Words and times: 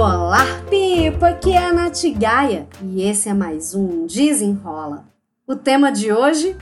Olá, 0.00 0.44
Pipa! 0.70 1.30
Aqui 1.30 1.54
é 1.54 1.66
a 1.66 1.72
Nath 1.72 2.04
Gaia 2.16 2.68
e 2.84 3.02
esse 3.02 3.28
é 3.28 3.34
mais 3.34 3.74
um 3.74 4.06
Desenrola. 4.06 5.04
O 5.44 5.56
tema 5.56 5.90
de 5.90 6.12
hoje: 6.12 6.56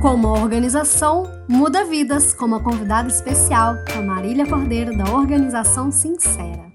Como 0.00 0.28
a 0.28 0.40
organização 0.40 1.24
muda 1.48 1.84
vidas, 1.84 2.32
com 2.32 2.44
uma 2.44 2.62
convidada 2.62 3.08
especial, 3.08 3.74
a 3.92 4.00
Marília 4.00 4.46
Cordeiro, 4.46 4.96
da 4.96 5.12
Organização 5.12 5.90
Sincera. 5.90 6.72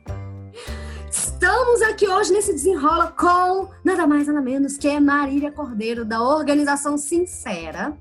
Estamos 1.10 1.82
aqui 1.84 2.09
hoje 2.09 2.34
nesse 2.34 2.52
Desenrola 2.52 3.14
com 3.18 3.70
nada 3.82 4.05
mais 4.05 4.27
nada 4.27 4.41
menos 4.41 4.75
que 4.75 5.00
Marília 5.00 5.50
Cordeiro, 5.50 6.04
da 6.04 6.21
Organização 6.21 6.98
Sincera. 6.98 7.98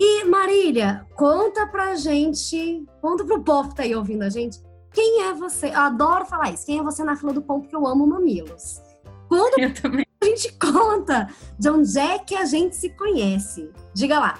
E 0.00 0.24
Marília, 0.24 1.06
conta 1.14 1.66
pra 1.66 1.94
gente, 1.94 2.86
conta 3.02 3.22
pro 3.22 3.44
povo 3.44 3.68
que 3.68 3.74
tá 3.74 3.82
aí 3.82 3.94
ouvindo 3.94 4.22
a 4.22 4.30
gente, 4.30 4.58
quem 4.92 5.22
é 5.24 5.34
você? 5.34 5.68
Eu 5.68 5.80
adoro 5.80 6.24
falar 6.24 6.52
isso. 6.52 6.66
Quem 6.66 6.78
é 6.78 6.82
você 6.82 7.02
na 7.02 7.16
fila 7.16 7.32
do 7.32 7.42
pão? 7.42 7.60
Porque 7.60 7.74
eu 7.74 7.86
amo 7.86 8.06
mamilos. 8.06 8.80
Quando 9.28 9.54
a 9.54 10.26
gente 10.26 10.52
conta 10.60 11.28
de 11.58 11.70
onde 11.70 11.98
é 11.98 12.18
que 12.18 12.34
a 12.34 12.44
gente 12.44 12.76
se 12.76 12.90
conhece? 12.90 13.70
Diga 13.94 14.18
lá. 14.18 14.38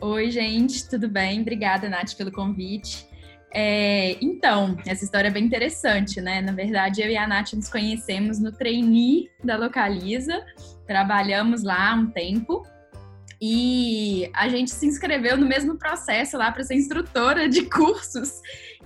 Oi, 0.00 0.30
gente, 0.30 0.88
tudo 0.88 1.08
bem? 1.08 1.40
Obrigada, 1.40 1.88
Nath, 1.88 2.14
pelo 2.14 2.30
convite. 2.30 3.08
É, 3.52 4.16
então, 4.22 4.76
essa 4.86 5.04
história 5.04 5.28
é 5.28 5.30
bem 5.30 5.44
interessante, 5.44 6.20
né? 6.20 6.40
Na 6.40 6.52
verdade, 6.52 7.02
eu 7.02 7.08
e 7.08 7.16
a 7.16 7.26
Nath 7.26 7.54
nos 7.54 7.68
conhecemos 7.68 8.38
no 8.38 8.52
trainee 8.52 9.30
da 9.42 9.56
Localiza, 9.56 10.40
trabalhamos 10.86 11.62
lá 11.64 11.94
um 11.94 12.10
tempo 12.10 12.62
e 13.40 14.30
a 14.34 14.48
gente 14.48 14.70
se 14.70 14.86
inscreveu 14.86 15.36
no 15.36 15.46
mesmo 15.46 15.78
processo 15.78 16.36
lá 16.36 16.50
para 16.50 16.64
ser 16.64 16.74
instrutora 16.74 17.48
de 17.48 17.62
cursos. 17.70 18.40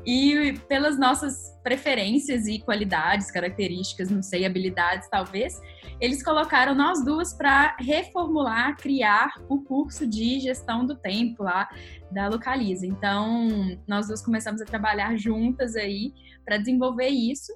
E 0.05 0.59
pelas 0.69 0.98
nossas 0.98 1.52
preferências 1.62 2.47
e 2.47 2.59
qualidades, 2.59 3.30
características, 3.30 4.10
não 4.10 4.23
sei, 4.23 4.45
habilidades 4.45 5.09
talvez, 5.09 5.60
eles 6.01 6.23
colocaram 6.23 6.74
nós 6.74 7.04
duas 7.04 7.32
para 7.32 7.77
reformular, 7.79 8.77
criar 8.77 9.32
o 9.49 9.62
curso 9.62 10.07
de 10.07 10.40
gestão 10.40 10.84
do 10.84 10.96
tempo 10.96 11.45
lá 11.45 11.68
da 12.10 12.27
Localiza. 12.29 12.84
Então, 12.84 13.49
nós 13.87 14.09
duas 14.09 14.23
começamos 14.23 14.60
a 14.60 14.65
trabalhar 14.65 15.16
juntas 15.16 15.77
aí 15.77 16.12
para 16.45 16.59
desenvolver 16.59 17.09
isso. 17.09 17.52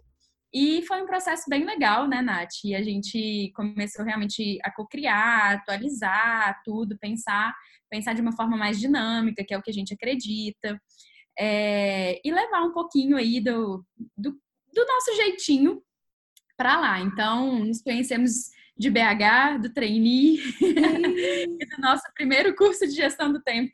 E 0.52 0.82
foi 0.86 1.02
um 1.02 1.06
processo 1.06 1.44
bem 1.48 1.64
legal, 1.64 2.08
né, 2.08 2.22
Nath? 2.22 2.64
E 2.64 2.74
a 2.74 2.82
gente 2.82 3.52
começou 3.54 4.04
realmente 4.04 4.58
a 4.64 4.70
co-criar, 4.70 5.54
atualizar 5.54 6.60
tudo, 6.64 6.98
pensar, 6.98 7.54
pensar 7.90 8.14
de 8.14 8.22
uma 8.22 8.32
forma 8.32 8.56
mais 8.56 8.78
dinâmica, 8.78 9.44
que 9.44 9.52
é 9.52 9.58
o 9.58 9.62
que 9.62 9.70
a 9.70 9.74
gente 9.74 9.92
acredita 9.92 10.80
é, 11.38 12.20
e 12.24 12.32
levar 12.32 12.62
um 12.62 12.72
pouquinho 12.72 13.16
aí 13.16 13.40
do, 13.40 13.84
do, 14.16 14.32
do 14.32 14.86
nosso 14.86 15.14
jeitinho 15.16 15.82
para 16.56 16.80
lá. 16.80 17.00
Então, 17.00 17.64
nos 17.64 17.82
conhecemos 17.82 18.50
de 18.76 18.90
BH, 18.90 19.58
do 19.62 19.72
trainee 19.72 20.38
e 20.60 21.66
do 21.66 21.80
nosso 21.80 22.04
primeiro 22.14 22.54
curso 22.54 22.86
de 22.86 22.92
gestão 22.92 23.32
do 23.32 23.42
tempo. 23.42 23.72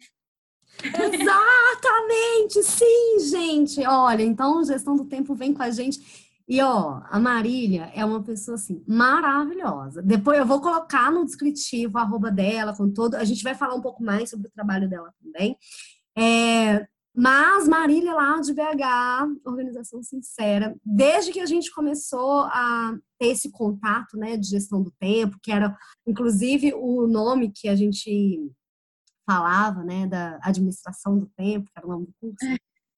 Exatamente, 0.83 2.63
sim, 2.63 3.19
gente. 3.31 3.87
Olha, 3.87 4.23
então 4.23 4.65
gestão 4.65 4.97
do 4.97 5.05
tempo 5.05 5.35
vem 5.35 5.53
com 5.53 5.63
a 5.63 5.71
gente. 5.71 6.01
E 6.49 6.61
ó, 6.61 7.01
a 7.09 7.19
Marília 7.21 7.91
é 7.95 8.05
uma 8.05 8.23
pessoa 8.23 8.57
assim 8.57 8.83
maravilhosa. 8.87 10.03
Depois 10.03 10.39
eu 10.39 10.47
vou 10.47 10.61
colocar 10.61 11.11
no 11.11 11.25
descritivo 11.25 11.99
a 11.99 12.03
arroba 12.03 12.31
dela 12.31 12.77
com 12.77 12.91
todo. 12.91 13.15
A 13.15 13.25
gente 13.25 13.43
vai 13.43 13.55
falar 13.55 13.75
um 13.75 13.81
pouco 13.81 14.03
mais 14.03 14.31
sobre 14.31 14.49
o 14.49 14.51
trabalho 14.51 14.89
dela 14.89 15.13
também. 15.23 15.57
É, 16.17 16.87
mas 17.15 17.69
Marília 17.69 18.15
lá 18.15 18.41
de 18.41 18.55
BH, 18.55 19.41
organização 19.45 20.03
sincera, 20.03 20.75
desde 20.85 21.31
que 21.31 21.41
a 21.41 21.47
gente 21.47 21.71
começou 21.71 22.41
a 22.45 22.97
ter 23.19 23.29
esse 23.29 23.51
contato, 23.51 24.17
né, 24.17 24.37
de 24.37 24.49
gestão 24.49 24.83
do 24.83 24.91
tempo, 24.93 25.39
que 25.43 25.53
era 25.53 25.77
inclusive 26.07 26.73
o 26.75 27.07
nome 27.07 27.53
que 27.55 27.69
a 27.69 27.77
gente 27.77 28.51
falava, 29.27 29.85
né, 29.85 30.07
da 30.07 30.39
administração 30.43 31.19
do 31.19 31.27
tempo, 31.37 31.67
que 31.67 31.79
era 31.79 31.87
o 31.87 31.91
nome 31.91 32.07
do 32.07 32.15
curso. 32.19 32.45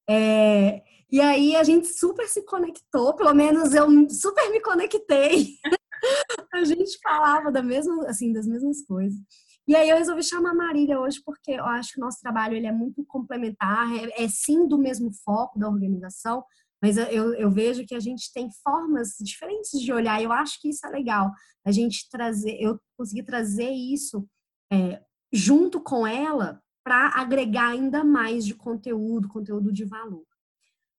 É, 0.09 0.82
e 1.10 1.20
aí 1.20 1.56
a 1.56 1.62
gente 1.62 1.87
super 1.87 2.26
se 2.28 2.44
conectou, 2.44 3.15
pelo 3.15 3.32
menos 3.34 3.75
eu 3.75 3.87
super 4.10 4.50
me 4.50 4.60
conectei. 4.60 5.48
a 6.53 6.65
gente 6.65 6.98
falava 7.03 7.50
da 7.50 7.62
mesma, 7.62 8.06
assim, 8.09 8.32
das 8.32 8.47
mesmas 8.47 8.84
coisas. 8.84 9.19
E 9.66 9.75
aí 9.75 9.88
eu 9.88 9.97
resolvi 9.97 10.22
chamar 10.22 10.50
a 10.50 10.54
Marília 10.54 11.00
hoje 11.00 11.22
porque 11.25 11.53
eu 11.53 11.65
acho 11.65 11.92
que 11.92 11.98
o 11.98 12.04
nosso 12.04 12.20
trabalho 12.20 12.54
ele 12.54 12.66
é 12.66 12.72
muito 12.72 13.04
complementar, 13.06 13.91
é, 13.94 14.25
é 14.25 14.28
sim 14.28 14.69
do 14.69 14.76
mesmo 14.76 15.10
foco 15.25 15.59
da 15.59 15.69
organização, 15.69 16.44
mas 16.82 16.98
eu, 16.98 17.32
eu, 17.32 17.50
vejo 17.50 17.86
que 17.86 17.94
a 17.94 18.00
gente 18.00 18.31
tem 18.31 18.50
formas 18.62 19.15
diferentes 19.19 19.81
de 19.81 19.91
olhar 19.91 20.21
e 20.21 20.25
eu 20.25 20.32
acho 20.32 20.60
que 20.60 20.69
isso 20.69 20.86
é 20.86 20.91
legal. 20.91 21.31
A 21.65 21.72
gente 21.72 22.10
trazer, 22.10 22.59
eu 22.60 22.78
consegui 22.94 23.22
trazer 23.22 23.71
isso 23.71 24.28
é, 24.71 25.00
junto 25.32 25.81
com 25.81 26.06
ela 26.06 26.62
para 26.84 27.09
agregar 27.19 27.71
ainda 27.71 28.05
mais 28.05 28.45
de 28.45 28.55
conteúdo, 28.55 29.27
conteúdo 29.27 29.72
de 29.72 29.84
valor. 29.84 30.27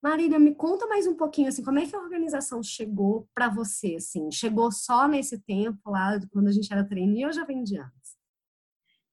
Marília, 0.01 0.37
me 0.37 0.53
conta 0.53 0.85
mais 0.87 1.07
um 1.07 1.15
pouquinho 1.15 1.47
assim, 1.47 1.63
como 1.63 1.79
é 1.79 1.85
que 1.85 1.95
a 1.95 1.99
organização 1.99 2.61
chegou 2.61 3.27
para 3.33 3.49
você 3.49 3.95
assim? 3.95 4.29
Chegou 4.31 4.71
só 4.71 5.07
nesse 5.07 5.39
tempo 5.39 5.89
lá 5.89 6.19
quando 6.31 6.47
a 6.47 6.51
gente 6.51 6.71
era 6.71 6.83
trainee 6.83 7.25
ou 7.25 7.31
já 7.31 7.45
vem 7.45 7.63
de 7.63 7.77
antes? 7.77 8.04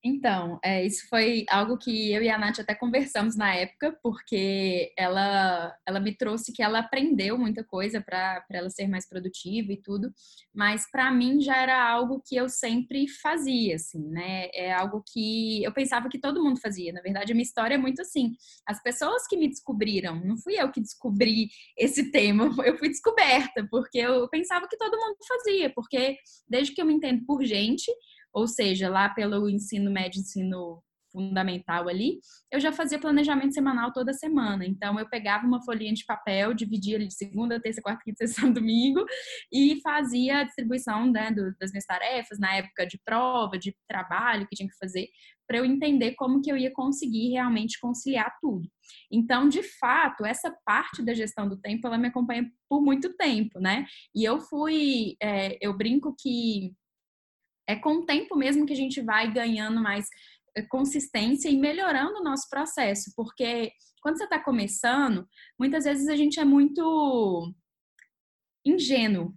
Então, 0.04 0.58
é, 0.64 0.84
isso 0.84 1.08
foi 1.08 1.44
algo 1.48 1.78
que 1.78 2.12
eu 2.12 2.20
e 2.22 2.28
a 2.28 2.36
Nath 2.36 2.58
até 2.58 2.74
conversamos 2.74 3.36
na 3.36 3.54
época, 3.54 3.96
porque 4.02 4.92
ela, 4.98 5.76
ela 5.86 6.00
me 6.00 6.12
trouxe 6.12 6.52
que 6.52 6.60
ela 6.60 6.80
aprendeu 6.80 7.38
muita 7.38 7.62
coisa 7.62 8.00
para 8.00 8.44
ela 8.50 8.68
ser 8.68 8.88
mais 8.88 9.08
produtiva 9.08 9.72
e 9.72 9.80
tudo, 9.80 10.12
mas 10.52 10.90
para 10.90 11.08
mim 11.12 11.40
já 11.40 11.56
era 11.56 11.88
algo 11.88 12.20
que 12.26 12.34
eu 12.34 12.48
sempre 12.48 13.06
fazia, 13.06 13.76
assim, 13.76 14.08
né? 14.08 14.48
É 14.52 14.72
algo 14.72 15.04
que 15.12 15.62
eu 15.62 15.72
pensava 15.72 16.08
que 16.08 16.18
todo 16.18 16.42
mundo 16.42 16.60
fazia. 16.60 16.92
Na 16.92 17.00
verdade, 17.00 17.30
a 17.30 17.34
minha 17.36 17.44
história 17.44 17.76
é 17.76 17.78
muito 17.78 18.02
assim. 18.02 18.32
As 18.66 18.82
pessoas 18.82 19.28
que 19.28 19.36
me 19.36 19.46
descobriram, 19.48 20.20
não 20.24 20.36
fui 20.36 20.60
eu 20.60 20.72
que 20.72 20.80
descobri 20.80 21.48
esse 21.78 22.10
tema, 22.10 22.52
eu 22.66 22.76
fui 22.76 22.88
descoberta, 22.88 23.64
porque 23.70 23.98
eu 23.98 24.28
pensava 24.28 24.66
que 24.66 24.76
todo 24.76 24.98
mundo 24.98 25.16
fazia, 25.28 25.70
porque 25.72 26.16
desde 26.48 26.74
que 26.74 26.82
eu 26.82 26.86
me 26.86 26.94
entendo 26.94 27.24
por 27.24 27.44
gente, 27.44 27.88
ou 28.32 28.46
seja, 28.46 28.88
lá 28.88 29.08
pelo 29.08 29.48
ensino 29.48 29.90
médio, 29.90 30.20
ensino 30.20 30.82
fundamental 31.12 31.88
ali, 31.88 32.18
eu 32.50 32.58
já 32.58 32.72
fazia 32.72 32.98
planejamento 32.98 33.52
semanal 33.52 33.92
toda 33.92 34.12
semana. 34.12 34.64
Então, 34.64 34.98
eu 34.98 35.08
pegava 35.08 35.46
uma 35.46 35.62
folhinha 35.62 35.92
de 35.92 36.04
papel, 36.04 36.54
dividia 36.54 36.98
de 36.98 37.12
segunda, 37.12 37.60
terça, 37.60 37.82
quarta, 37.82 38.02
quinta, 38.02 38.26
sexta, 38.26 38.50
domingo 38.50 39.04
e 39.52 39.80
fazia 39.82 40.38
a 40.38 40.44
distribuição 40.44 41.10
né, 41.10 41.30
do, 41.30 41.54
das 41.60 41.70
minhas 41.70 41.84
tarefas 41.84 42.38
na 42.38 42.56
época 42.56 42.86
de 42.86 42.98
prova, 43.04 43.58
de 43.58 43.76
trabalho 43.86 44.46
que 44.48 44.56
tinha 44.56 44.68
que 44.68 44.76
fazer, 44.78 45.08
para 45.46 45.58
eu 45.58 45.64
entender 45.64 46.12
como 46.12 46.40
que 46.40 46.50
eu 46.50 46.56
ia 46.56 46.72
conseguir 46.72 47.32
realmente 47.32 47.78
conciliar 47.78 48.34
tudo. 48.40 48.66
Então, 49.10 49.48
de 49.48 49.62
fato, 49.62 50.24
essa 50.24 50.54
parte 50.64 51.02
da 51.02 51.12
gestão 51.12 51.48
do 51.48 51.60
tempo, 51.60 51.86
ela 51.86 51.98
me 51.98 52.08
acompanha 52.08 52.50
por 52.68 52.80
muito 52.80 53.14
tempo, 53.16 53.60
né? 53.60 53.84
E 54.14 54.24
eu 54.24 54.40
fui, 54.40 55.14
é, 55.22 55.58
eu 55.60 55.76
brinco 55.76 56.14
que 56.18 56.72
é 57.66 57.76
com 57.76 57.96
o 57.96 58.06
tempo 58.06 58.36
mesmo 58.36 58.66
que 58.66 58.72
a 58.72 58.76
gente 58.76 59.00
vai 59.00 59.32
ganhando 59.32 59.80
mais 59.80 60.06
eh, 60.56 60.62
consistência 60.62 61.48
e 61.48 61.56
melhorando 61.56 62.20
o 62.20 62.24
nosso 62.24 62.48
processo, 62.48 63.12
porque 63.16 63.72
quando 64.02 64.18
você 64.18 64.24
está 64.24 64.38
começando, 64.38 65.26
muitas 65.58 65.84
vezes 65.84 66.08
a 66.08 66.16
gente 66.16 66.40
é 66.40 66.44
muito 66.44 67.54
ingênuo. 68.66 69.34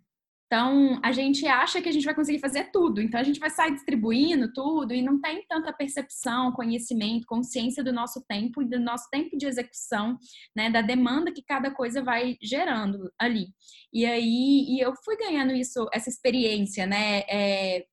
Então, 0.47 0.99
a 1.03 1.11
gente 1.11 1.45
acha 1.47 1.81
que 1.81 1.89
a 1.89 1.91
gente 1.91 2.05
vai 2.05 2.13
conseguir 2.13 2.39
fazer 2.39 2.71
tudo. 2.71 3.01
Então, 3.01 3.19
a 3.19 3.23
gente 3.23 3.39
vai 3.39 3.49
sair 3.49 3.73
distribuindo 3.73 4.53
tudo 4.53 4.93
e 4.93 5.01
não 5.01 5.19
tem 5.19 5.45
tanta 5.47 5.73
percepção, 5.73 6.51
conhecimento, 6.51 7.25
consciência 7.25 7.83
do 7.83 7.91
nosso 7.91 8.23
tempo 8.27 8.61
e 8.61 8.69
do 8.69 8.79
nosso 8.79 9.09
tempo 9.09 9.35
de 9.37 9.47
execução, 9.47 10.17
né? 10.55 10.69
Da 10.69 10.81
demanda 10.81 11.31
que 11.31 11.43
cada 11.43 11.71
coisa 11.71 12.01
vai 12.03 12.37
gerando 12.41 13.11
ali. 13.19 13.47
E 13.91 14.05
aí, 14.05 14.65
e 14.69 14.79
eu 14.79 14.93
fui 15.03 15.17
ganhando 15.17 15.51
isso, 15.53 15.89
essa 15.91 16.09
experiência, 16.09 16.85
né? 16.85 17.21
É, 17.27 17.85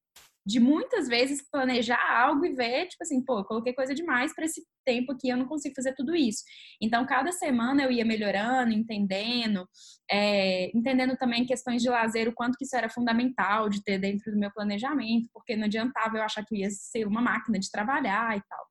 de 0.44 0.58
muitas 0.58 1.08
vezes 1.08 1.48
planejar 1.50 2.00
algo 2.20 2.44
e 2.44 2.52
ver, 2.52 2.88
tipo 2.88 3.02
assim, 3.02 3.24
pô, 3.24 3.38
eu 3.38 3.44
coloquei 3.44 3.72
coisa 3.72 3.94
demais 3.94 4.34
para 4.34 4.44
esse 4.44 4.62
tempo 4.84 5.12
aqui, 5.12 5.28
eu 5.28 5.36
não 5.36 5.46
consigo 5.46 5.74
fazer 5.74 5.94
tudo 5.94 6.14
isso. 6.16 6.42
Então, 6.80 7.06
cada 7.06 7.30
semana 7.30 7.82
eu 7.84 7.92
ia 7.92 8.04
melhorando, 8.04 8.72
entendendo, 8.72 9.66
é, 10.10 10.76
entendendo 10.76 11.16
também 11.16 11.46
questões 11.46 11.80
de 11.80 11.88
lazer, 11.88 12.28
o 12.28 12.34
quanto 12.34 12.56
que 12.58 12.64
isso 12.64 12.76
era 12.76 12.88
fundamental 12.88 13.68
de 13.68 13.82
ter 13.84 13.98
dentro 13.98 14.32
do 14.32 14.38
meu 14.38 14.52
planejamento, 14.52 15.28
porque 15.32 15.56
não 15.56 15.66
adiantava 15.66 16.16
eu 16.16 16.22
achar 16.22 16.44
que 16.44 16.54
eu 16.54 16.58
ia 16.58 16.70
ser 16.70 17.06
uma 17.06 17.22
máquina 17.22 17.58
de 17.58 17.70
trabalhar 17.70 18.36
e 18.36 18.42
tal. 18.48 18.66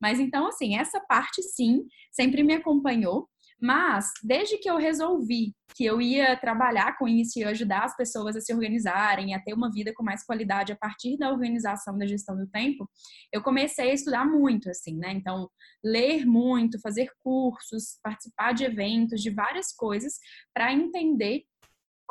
Mas 0.00 0.18
então, 0.18 0.48
assim, 0.48 0.76
essa 0.76 1.00
parte 1.00 1.40
sim, 1.42 1.84
sempre 2.10 2.42
me 2.42 2.54
acompanhou. 2.54 3.28
Mas, 3.62 4.10
desde 4.24 4.58
que 4.58 4.68
eu 4.68 4.76
resolvi 4.76 5.54
que 5.76 5.84
eu 5.84 6.00
ia 6.00 6.36
trabalhar 6.36 6.98
com 6.98 7.06
isso 7.06 7.38
e 7.38 7.44
ajudar 7.44 7.84
as 7.84 7.96
pessoas 7.96 8.34
a 8.34 8.40
se 8.40 8.52
organizarem, 8.52 9.34
a 9.34 9.40
ter 9.40 9.54
uma 9.54 9.70
vida 9.70 9.92
com 9.94 10.02
mais 10.02 10.24
qualidade 10.24 10.72
a 10.72 10.76
partir 10.76 11.16
da 11.16 11.30
organização 11.30 11.96
da 11.96 12.04
gestão 12.04 12.36
do 12.36 12.46
tempo, 12.48 12.90
eu 13.32 13.40
comecei 13.40 13.90
a 13.90 13.94
estudar 13.94 14.24
muito, 14.24 14.68
assim, 14.68 14.98
né? 14.98 15.12
Então, 15.12 15.48
ler 15.82 16.26
muito, 16.26 16.80
fazer 16.80 17.08
cursos, 17.22 18.00
participar 18.02 18.52
de 18.52 18.64
eventos, 18.64 19.22
de 19.22 19.30
várias 19.30 19.72
coisas, 19.72 20.14
para 20.52 20.72
entender 20.72 21.44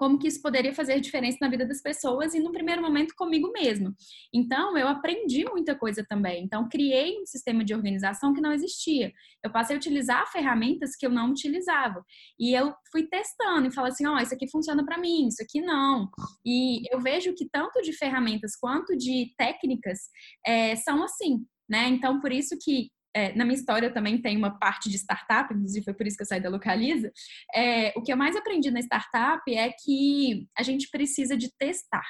como 0.01 0.17
que 0.17 0.27
isso 0.27 0.41
poderia 0.41 0.73
fazer 0.73 0.99
diferença 0.99 1.37
na 1.39 1.47
vida 1.47 1.63
das 1.63 1.79
pessoas 1.79 2.33
e 2.33 2.39
no 2.39 2.51
primeiro 2.51 2.81
momento 2.81 3.13
comigo 3.15 3.51
mesmo. 3.51 3.93
Então, 4.33 4.75
eu 4.75 4.87
aprendi 4.87 5.45
muita 5.45 5.75
coisa 5.75 6.03
também. 6.03 6.43
Então, 6.43 6.67
criei 6.67 7.21
um 7.21 7.25
sistema 7.27 7.63
de 7.63 7.71
organização 7.75 8.33
que 8.33 8.41
não 8.41 8.51
existia. 8.51 9.13
Eu 9.43 9.51
passei 9.51 9.75
a 9.75 9.77
utilizar 9.77 10.25
ferramentas 10.31 10.95
que 10.95 11.05
eu 11.05 11.11
não 11.11 11.29
utilizava. 11.29 12.03
E 12.39 12.51
eu 12.51 12.73
fui 12.91 13.03
testando 13.03 13.67
e 13.67 13.71
falei 13.71 13.91
assim, 13.91 14.07
ó, 14.07 14.15
oh, 14.15 14.17
isso 14.17 14.33
aqui 14.33 14.49
funciona 14.49 14.83
para 14.83 14.97
mim, 14.97 15.27
isso 15.27 15.43
aqui 15.43 15.61
não. 15.61 16.09
E 16.43 16.81
eu 16.91 16.99
vejo 16.99 17.35
que 17.35 17.47
tanto 17.47 17.79
de 17.83 17.93
ferramentas 17.93 18.55
quanto 18.59 18.97
de 18.97 19.31
técnicas 19.37 19.99
é, 20.43 20.75
são 20.77 21.03
assim, 21.03 21.45
né? 21.69 21.87
Então, 21.89 22.19
por 22.19 22.31
isso 22.31 22.57
que 22.59 22.89
é, 23.13 23.35
na 23.35 23.45
minha 23.45 23.57
história 23.57 23.91
também 23.91 24.21
tem 24.21 24.37
uma 24.37 24.57
parte 24.57 24.89
de 24.89 24.97
startup, 24.97 25.53
inclusive 25.53 25.83
foi 25.83 25.93
por 25.93 26.07
isso 26.07 26.17
que 26.17 26.23
eu 26.23 26.27
saí 26.27 26.41
da 26.41 26.49
Localiza. 26.49 27.11
É, 27.53 27.93
o 27.95 28.01
que 28.01 28.11
eu 28.11 28.17
mais 28.17 28.35
aprendi 28.35 28.71
na 28.71 28.79
startup 28.79 29.41
é 29.53 29.71
que 29.71 30.47
a 30.57 30.63
gente 30.63 30.89
precisa 30.89 31.37
de 31.37 31.51
testar. 31.57 32.05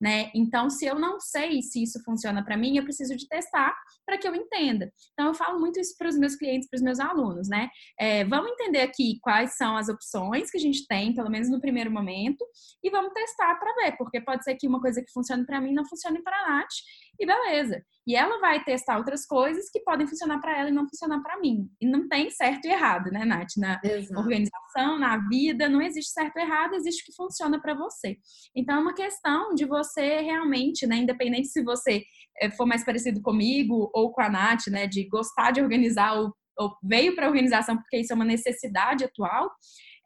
Né? 0.00 0.30
Então, 0.34 0.68
se 0.68 0.84
eu 0.84 0.98
não 0.98 1.20
sei 1.20 1.62
se 1.62 1.82
isso 1.82 2.02
funciona 2.04 2.44
para 2.44 2.56
mim, 2.56 2.76
eu 2.76 2.82
preciso 2.82 3.16
de 3.16 3.26
testar 3.28 3.74
para 4.04 4.18
que 4.18 4.26
eu 4.26 4.34
entenda. 4.34 4.92
Então, 5.12 5.28
eu 5.28 5.34
falo 5.34 5.58
muito 5.58 5.80
isso 5.80 5.94
para 5.96 6.08
os 6.08 6.18
meus 6.18 6.36
clientes, 6.36 6.68
para 6.68 6.76
os 6.76 6.82
meus 6.82 6.98
alunos, 6.98 7.48
né? 7.48 7.70
É, 7.98 8.24
vamos 8.24 8.50
entender 8.50 8.80
aqui 8.80 9.18
quais 9.22 9.56
são 9.56 9.76
as 9.76 9.88
opções 9.88 10.50
que 10.50 10.58
a 10.58 10.60
gente 10.60 10.86
tem, 10.86 11.14
pelo 11.14 11.30
menos 11.30 11.48
no 11.48 11.60
primeiro 11.60 11.90
momento, 11.90 12.44
e 12.82 12.90
vamos 12.90 13.14
testar 13.14 13.54
para 13.54 13.72
ver, 13.76 13.96
porque 13.96 14.20
pode 14.20 14.44
ser 14.44 14.56
que 14.56 14.66
uma 14.66 14.80
coisa 14.80 15.00
que 15.00 15.12
funcione 15.12 15.46
para 15.46 15.60
mim 15.60 15.72
não 15.72 15.86
funcione 15.86 16.22
para 16.22 16.36
a 16.38 16.50
Nath, 16.50 16.74
e 17.18 17.26
beleza. 17.26 17.82
E 18.06 18.14
ela 18.14 18.38
vai 18.38 18.62
testar 18.62 18.98
outras 18.98 19.24
coisas 19.26 19.70
que 19.70 19.80
podem 19.80 20.06
funcionar 20.06 20.38
para 20.38 20.58
ela 20.58 20.68
e 20.68 20.72
não 20.72 20.86
funcionar 20.86 21.22
para 21.22 21.38
mim. 21.40 21.68
E 21.80 21.86
não 21.86 22.06
tem 22.06 22.30
certo 22.30 22.66
e 22.66 22.70
errado, 22.70 23.10
né, 23.10 23.24
Nath? 23.24 23.56
Na 23.56 23.80
Exato. 23.82 24.20
organização, 24.20 24.98
na 24.98 25.16
vida, 25.28 25.68
não 25.68 25.80
existe 25.80 26.12
certo 26.12 26.36
e 26.36 26.42
errado, 26.42 26.74
existe 26.74 27.02
o 27.02 27.06
que 27.06 27.16
funciona 27.16 27.60
para 27.60 27.74
você. 27.74 28.18
Então, 28.54 28.76
é 28.76 28.80
uma 28.80 28.94
questão 28.94 29.54
de 29.54 29.64
você 29.64 30.20
realmente, 30.20 30.86
né, 30.86 30.96
independente 30.96 31.48
se 31.48 31.62
você 31.62 32.02
eh, 32.40 32.50
for 32.50 32.66
mais 32.66 32.84
parecido 32.84 33.22
comigo 33.22 33.90
ou 33.94 34.12
com 34.12 34.20
a 34.20 34.28
Nath, 34.28 34.66
né, 34.68 34.86
de 34.86 35.08
gostar 35.08 35.50
de 35.50 35.62
organizar 35.62 36.12
ou, 36.14 36.34
ou 36.58 36.76
veio 36.82 37.14
para 37.14 37.26
a 37.26 37.28
organização 37.28 37.76
porque 37.76 37.98
isso 37.98 38.12
é 38.12 38.16
uma 38.16 38.24
necessidade 38.24 39.04
atual, 39.04 39.50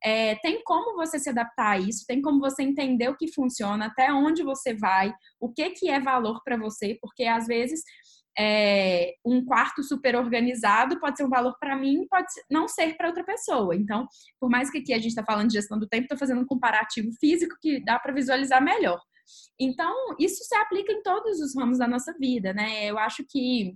é, 0.02 0.36
tem 0.36 0.62
como 0.64 0.96
você 0.96 1.18
se 1.18 1.28
adaptar 1.28 1.72
a 1.72 1.78
isso, 1.78 2.04
tem 2.06 2.22
como 2.22 2.40
você 2.40 2.62
entender 2.62 3.08
o 3.08 3.16
que 3.16 3.32
funciona, 3.32 3.86
até 3.86 4.12
onde 4.12 4.42
você 4.42 4.74
vai, 4.74 5.12
o 5.40 5.52
que, 5.52 5.70
que 5.70 5.88
é 5.88 6.00
valor 6.00 6.40
para 6.44 6.56
você, 6.56 6.96
porque 7.00 7.24
às 7.24 7.46
vezes 7.46 7.82
é, 8.38 9.14
um 9.24 9.44
quarto 9.44 9.82
super 9.82 10.14
organizado 10.14 11.00
pode 11.00 11.16
ser 11.16 11.24
um 11.24 11.28
valor 11.28 11.56
para 11.58 11.74
mim 11.74 12.06
pode 12.08 12.28
não 12.48 12.68
ser 12.68 12.96
para 12.96 13.08
outra 13.08 13.24
pessoa. 13.24 13.74
Então, 13.74 14.06
por 14.40 14.48
mais 14.48 14.70
que 14.70 14.78
aqui 14.78 14.92
a 14.92 14.98
gente 14.98 15.08
está 15.08 15.24
falando 15.24 15.48
de 15.48 15.54
gestão 15.54 15.78
do 15.78 15.88
tempo, 15.88 16.04
estou 16.04 16.18
fazendo 16.18 16.42
um 16.42 16.46
comparativo 16.46 17.10
físico 17.18 17.56
que 17.60 17.82
dá 17.84 17.98
para 17.98 18.12
visualizar 18.12 18.62
melhor. 18.62 19.00
Então, 19.60 19.92
isso 20.20 20.44
se 20.44 20.54
aplica 20.54 20.92
em 20.92 21.02
todos 21.02 21.40
os 21.40 21.56
ramos 21.56 21.78
da 21.78 21.88
nossa 21.88 22.14
vida, 22.18 22.52
né? 22.52 22.86
Eu 22.86 22.96
acho 22.96 23.24
que 23.28 23.74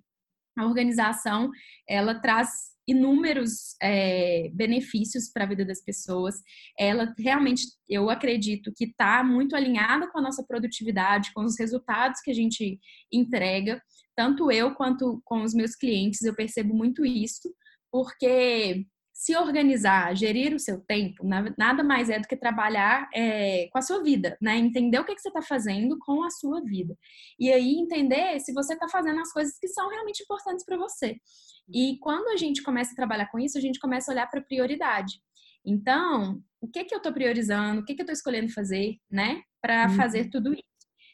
a 0.56 0.64
organização 0.64 1.50
ela 1.88 2.20
traz 2.20 2.71
inúmeros 2.86 3.76
é, 3.82 4.50
benefícios 4.52 5.30
para 5.32 5.44
a 5.44 5.48
vida 5.48 5.64
das 5.64 5.82
pessoas. 5.82 6.36
Ela 6.78 7.14
realmente, 7.18 7.64
eu 7.88 8.10
acredito 8.10 8.72
que 8.76 8.84
está 8.84 9.22
muito 9.22 9.54
alinhada 9.54 10.10
com 10.10 10.18
a 10.18 10.22
nossa 10.22 10.44
produtividade, 10.44 11.32
com 11.32 11.44
os 11.44 11.58
resultados 11.58 12.20
que 12.20 12.30
a 12.30 12.34
gente 12.34 12.78
entrega. 13.12 13.80
Tanto 14.16 14.50
eu 14.50 14.74
quanto 14.74 15.20
com 15.24 15.42
os 15.42 15.54
meus 15.54 15.74
clientes, 15.74 16.22
eu 16.22 16.34
percebo 16.34 16.74
muito 16.74 17.04
isso, 17.04 17.54
porque 17.90 18.86
se 19.22 19.36
organizar, 19.36 20.16
gerir 20.16 20.52
o 20.52 20.58
seu 20.58 20.80
tempo, 20.80 21.24
nada 21.56 21.84
mais 21.84 22.10
é 22.10 22.18
do 22.18 22.26
que 22.26 22.34
trabalhar 22.34 23.08
é, 23.14 23.68
com 23.70 23.78
a 23.78 23.82
sua 23.82 24.02
vida, 24.02 24.36
né? 24.42 24.56
Entender 24.56 24.98
o 24.98 25.04
que, 25.04 25.14
que 25.14 25.22
você 25.22 25.28
está 25.28 25.40
fazendo 25.40 25.96
com 26.00 26.24
a 26.24 26.30
sua 26.30 26.60
vida. 26.60 26.98
E 27.38 27.52
aí 27.52 27.74
entender 27.78 28.40
se 28.40 28.52
você 28.52 28.74
está 28.74 28.88
fazendo 28.88 29.20
as 29.20 29.32
coisas 29.32 29.56
que 29.60 29.68
são 29.68 29.88
realmente 29.88 30.24
importantes 30.24 30.64
para 30.64 30.76
você. 30.76 31.18
E 31.72 31.98
quando 32.00 32.30
a 32.30 32.36
gente 32.36 32.64
começa 32.64 32.90
a 32.90 32.96
trabalhar 32.96 33.30
com 33.30 33.38
isso, 33.38 33.56
a 33.56 33.60
gente 33.60 33.78
começa 33.78 34.10
a 34.10 34.12
olhar 34.12 34.26
para 34.28 34.42
prioridade. 34.42 35.20
Então, 35.64 36.42
o 36.60 36.66
que 36.66 36.82
que 36.82 36.92
eu 36.92 36.98
estou 36.98 37.12
priorizando, 37.12 37.80
o 37.80 37.84
que 37.84 37.94
que 37.94 38.00
eu 38.00 38.04
estou 38.04 38.14
escolhendo 38.14 38.52
fazer, 38.52 38.96
né, 39.08 39.40
para 39.60 39.86
uhum. 39.86 39.94
fazer 39.94 40.30
tudo 40.30 40.52
isso. 40.52 40.71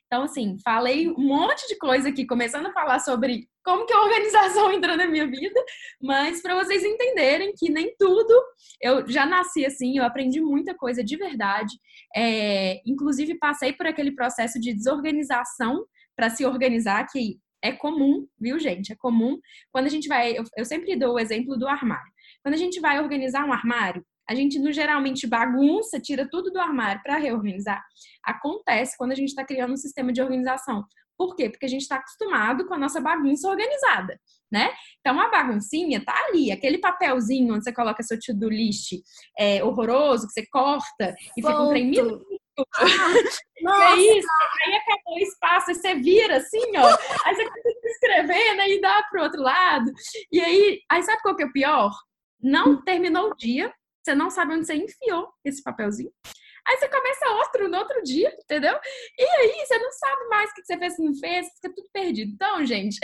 Então, 0.08 0.22
assim, 0.22 0.56
falei 0.64 1.06
um 1.06 1.18
monte 1.18 1.68
de 1.68 1.76
coisa 1.76 2.08
aqui, 2.08 2.26
começando 2.26 2.64
a 2.66 2.72
falar 2.72 2.98
sobre 2.98 3.46
como 3.62 3.84
que 3.84 3.92
a 3.92 4.00
organização 4.00 4.72
entrou 4.72 4.96
na 4.96 5.06
minha 5.06 5.26
vida, 5.26 5.62
mas 6.00 6.40
para 6.40 6.54
vocês 6.54 6.82
entenderem 6.82 7.52
que 7.54 7.70
nem 7.70 7.94
tudo, 7.98 8.32
eu 8.80 9.06
já 9.06 9.26
nasci 9.26 9.66
assim, 9.66 9.98
eu 9.98 10.04
aprendi 10.04 10.40
muita 10.40 10.74
coisa 10.74 11.04
de 11.04 11.14
verdade, 11.14 11.76
é, 12.16 12.80
inclusive 12.86 13.38
passei 13.38 13.74
por 13.74 13.86
aquele 13.86 14.12
processo 14.12 14.58
de 14.58 14.72
desorganização 14.72 15.84
para 16.16 16.30
se 16.30 16.46
organizar, 16.46 17.06
que 17.06 17.38
é 17.62 17.70
comum, 17.72 18.26
viu, 18.40 18.58
gente? 18.58 18.92
É 18.92 18.96
comum. 18.96 19.38
Quando 19.70 19.86
a 19.86 19.90
gente 19.90 20.08
vai, 20.08 20.38
eu, 20.38 20.44
eu 20.56 20.64
sempre 20.64 20.96
dou 20.96 21.14
o 21.14 21.18
exemplo 21.18 21.56
do 21.58 21.68
armário. 21.68 22.10
Quando 22.42 22.54
a 22.54 22.58
gente 22.58 22.80
vai 22.80 22.98
organizar 22.98 23.44
um 23.44 23.52
armário, 23.52 24.02
a 24.28 24.34
gente 24.34 24.58
no, 24.58 24.72
geralmente 24.72 25.26
bagunça, 25.26 26.00
tira 26.00 26.28
tudo 26.30 26.50
do 26.50 26.60
armário 26.60 27.02
para 27.02 27.16
reorganizar. 27.16 27.82
Acontece 28.22 28.96
quando 28.96 29.12
a 29.12 29.14
gente 29.14 29.28
está 29.28 29.44
criando 29.44 29.72
um 29.72 29.76
sistema 29.76 30.12
de 30.12 30.20
organização. 30.20 30.84
Por 31.16 31.34
quê? 31.34 31.50
Porque 31.50 31.66
a 31.66 31.68
gente 31.68 31.82
está 31.82 31.96
acostumado 31.96 32.66
com 32.66 32.74
a 32.74 32.78
nossa 32.78 33.00
bagunça 33.00 33.48
organizada, 33.48 34.20
né? 34.52 34.72
Então, 35.00 35.20
a 35.20 35.28
baguncinha 35.28 36.04
tá 36.04 36.14
ali, 36.28 36.52
aquele 36.52 36.78
papelzinho 36.78 37.54
onde 37.54 37.64
você 37.64 37.72
coloca 37.72 38.02
seu 38.04 38.18
to-do 38.20 38.48
list 38.48 38.92
é, 39.36 39.64
horroroso, 39.64 40.28
que 40.28 40.32
você 40.32 40.46
corta 40.46 41.14
e 41.36 41.42
fica 41.42 41.60
um 41.60 41.70
trem 41.70 41.86
mil 41.86 42.20
ah, 42.80 43.92
é 43.92 43.96
isso, 43.96 44.28
aí 44.66 44.74
acabou 44.74 45.14
o 45.14 45.18
espaço, 45.20 45.70
aí 45.70 45.76
você 45.76 45.94
vira 45.94 46.38
assim, 46.38 46.76
ó. 46.76 46.88
Aí 47.24 47.36
você 47.36 47.48
começa 47.48 47.78
escrever, 47.88 48.56
né? 48.56 48.68
E 48.70 48.80
dá 48.80 49.02
pro 49.10 49.22
outro 49.22 49.42
lado. 49.42 49.90
E 50.30 50.40
aí, 50.40 50.80
aí 50.90 51.02
sabe 51.02 51.22
qual 51.22 51.36
que 51.36 51.42
é 51.42 51.46
o 51.46 51.52
pior? 51.52 51.90
Não 52.40 52.82
terminou 52.82 53.30
o 53.30 53.36
dia, 53.36 53.72
você 54.08 54.14
não 54.14 54.30
sabe 54.30 54.54
onde 54.54 54.66
você 54.66 54.74
enfiou 54.74 55.28
esse 55.44 55.62
papelzinho. 55.62 56.10
Aí 56.66 56.76
você 56.76 56.88
começa 56.88 57.30
outro 57.30 57.68
no 57.68 57.78
outro 57.78 58.02
dia, 58.02 58.34
entendeu? 58.42 58.78
E 59.18 59.22
aí 59.22 59.66
você 59.66 59.78
não 59.78 59.90
sabe 59.90 60.28
mais 60.28 60.50
o 60.50 60.54
que 60.54 60.64
você 60.64 60.78
fez, 60.78 60.96
se 60.96 61.02
não 61.02 61.14
fez, 61.14 61.46
fica 61.54 61.74
tudo 61.74 61.88
perdido. 61.92 62.32
Então, 62.32 62.64
gente, 62.64 62.98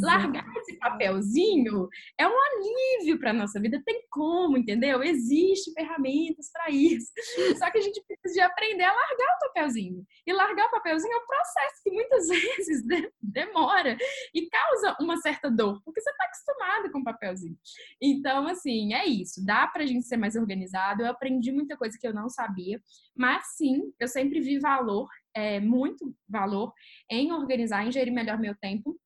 largar 0.00 0.44
esse 0.56 0.78
papelzinho 0.78 1.88
é 2.18 2.26
um 2.26 2.32
alívio 2.32 3.18
para 3.18 3.32
nossa 3.32 3.60
vida. 3.60 3.82
Tem 3.84 4.02
como, 4.10 4.56
entendeu? 4.56 5.02
Existem 5.02 5.74
ferramentas 5.74 6.50
para 6.50 6.70
isso. 6.70 7.10
Só 7.58 7.70
que 7.70 7.78
a 7.78 7.82
gente 7.82 8.02
de 8.32 8.40
aprender 8.40 8.84
a 8.84 8.92
largar 8.92 9.36
o 9.36 9.46
papelzinho. 9.46 10.06
E 10.26 10.32
largar 10.32 10.66
o 10.66 10.70
papelzinho 10.70 11.12
é 11.12 11.18
um 11.18 11.26
processo 11.26 11.82
que 11.82 11.90
muitas 11.90 12.28
vezes 12.28 12.82
demora 13.20 13.96
e 14.34 14.48
causa 14.48 14.96
uma 15.00 15.16
certa 15.18 15.50
dor, 15.50 15.80
porque 15.84 16.00
você 16.00 16.10
está 16.10 16.24
acostumado 16.24 16.90
com 16.90 17.00
o 17.00 17.04
papelzinho. 17.04 17.56
Então, 18.00 18.46
assim, 18.48 18.94
é 18.94 19.06
isso. 19.06 19.44
Dá 19.44 19.66
pra 19.66 19.86
gente 19.86 20.06
ser 20.06 20.16
mais 20.16 20.36
organizado. 20.36 21.02
Eu 21.02 21.10
aprendi 21.10 21.52
muita 21.52 21.76
coisa 21.76 21.96
que 21.98 22.06
eu 22.06 22.14
não 22.14 22.28
sabia. 22.28 22.80
Mas 23.16 23.56
sim, 23.56 23.92
eu 24.00 24.08
sempre 24.08 24.40
vi 24.40 24.58
valor, 24.58 25.08
é, 25.34 25.60
muito 25.60 26.14
valor, 26.28 26.72
em 27.10 27.32
organizar, 27.32 27.86
em 27.86 27.92
gerir 27.92 28.12
melhor 28.12 28.38
meu 28.38 28.54
tempo, 28.56 28.98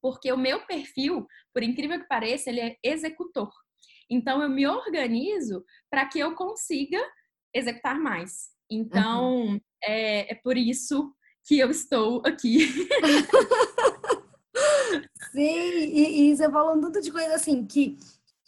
porque 0.00 0.32
o 0.32 0.36
meu 0.36 0.64
perfil, 0.66 1.26
por 1.52 1.62
incrível 1.62 2.00
que 2.00 2.08
pareça, 2.08 2.50
ele 2.50 2.60
é 2.60 2.76
executor. 2.82 3.50
Então, 4.10 4.42
eu 4.42 4.48
me 4.48 4.66
organizo 4.66 5.64
para 5.88 6.06
que 6.06 6.18
eu 6.18 6.34
consiga 6.34 7.00
executar 7.54 7.98
mais. 7.98 8.50
Então, 8.70 9.46
uhum. 9.46 9.60
é, 9.82 10.32
é 10.32 10.34
por 10.36 10.56
isso 10.56 11.12
que 11.44 11.58
eu 11.58 11.70
estou 11.70 12.22
aqui. 12.24 12.68
Sim, 15.32 15.40
e, 15.40 16.30
e 16.30 16.36
você 16.36 16.50
falando 16.50 16.82
tudo 16.82 17.00
de 17.00 17.10
coisa 17.10 17.34
assim 17.34 17.64
que 17.64 17.96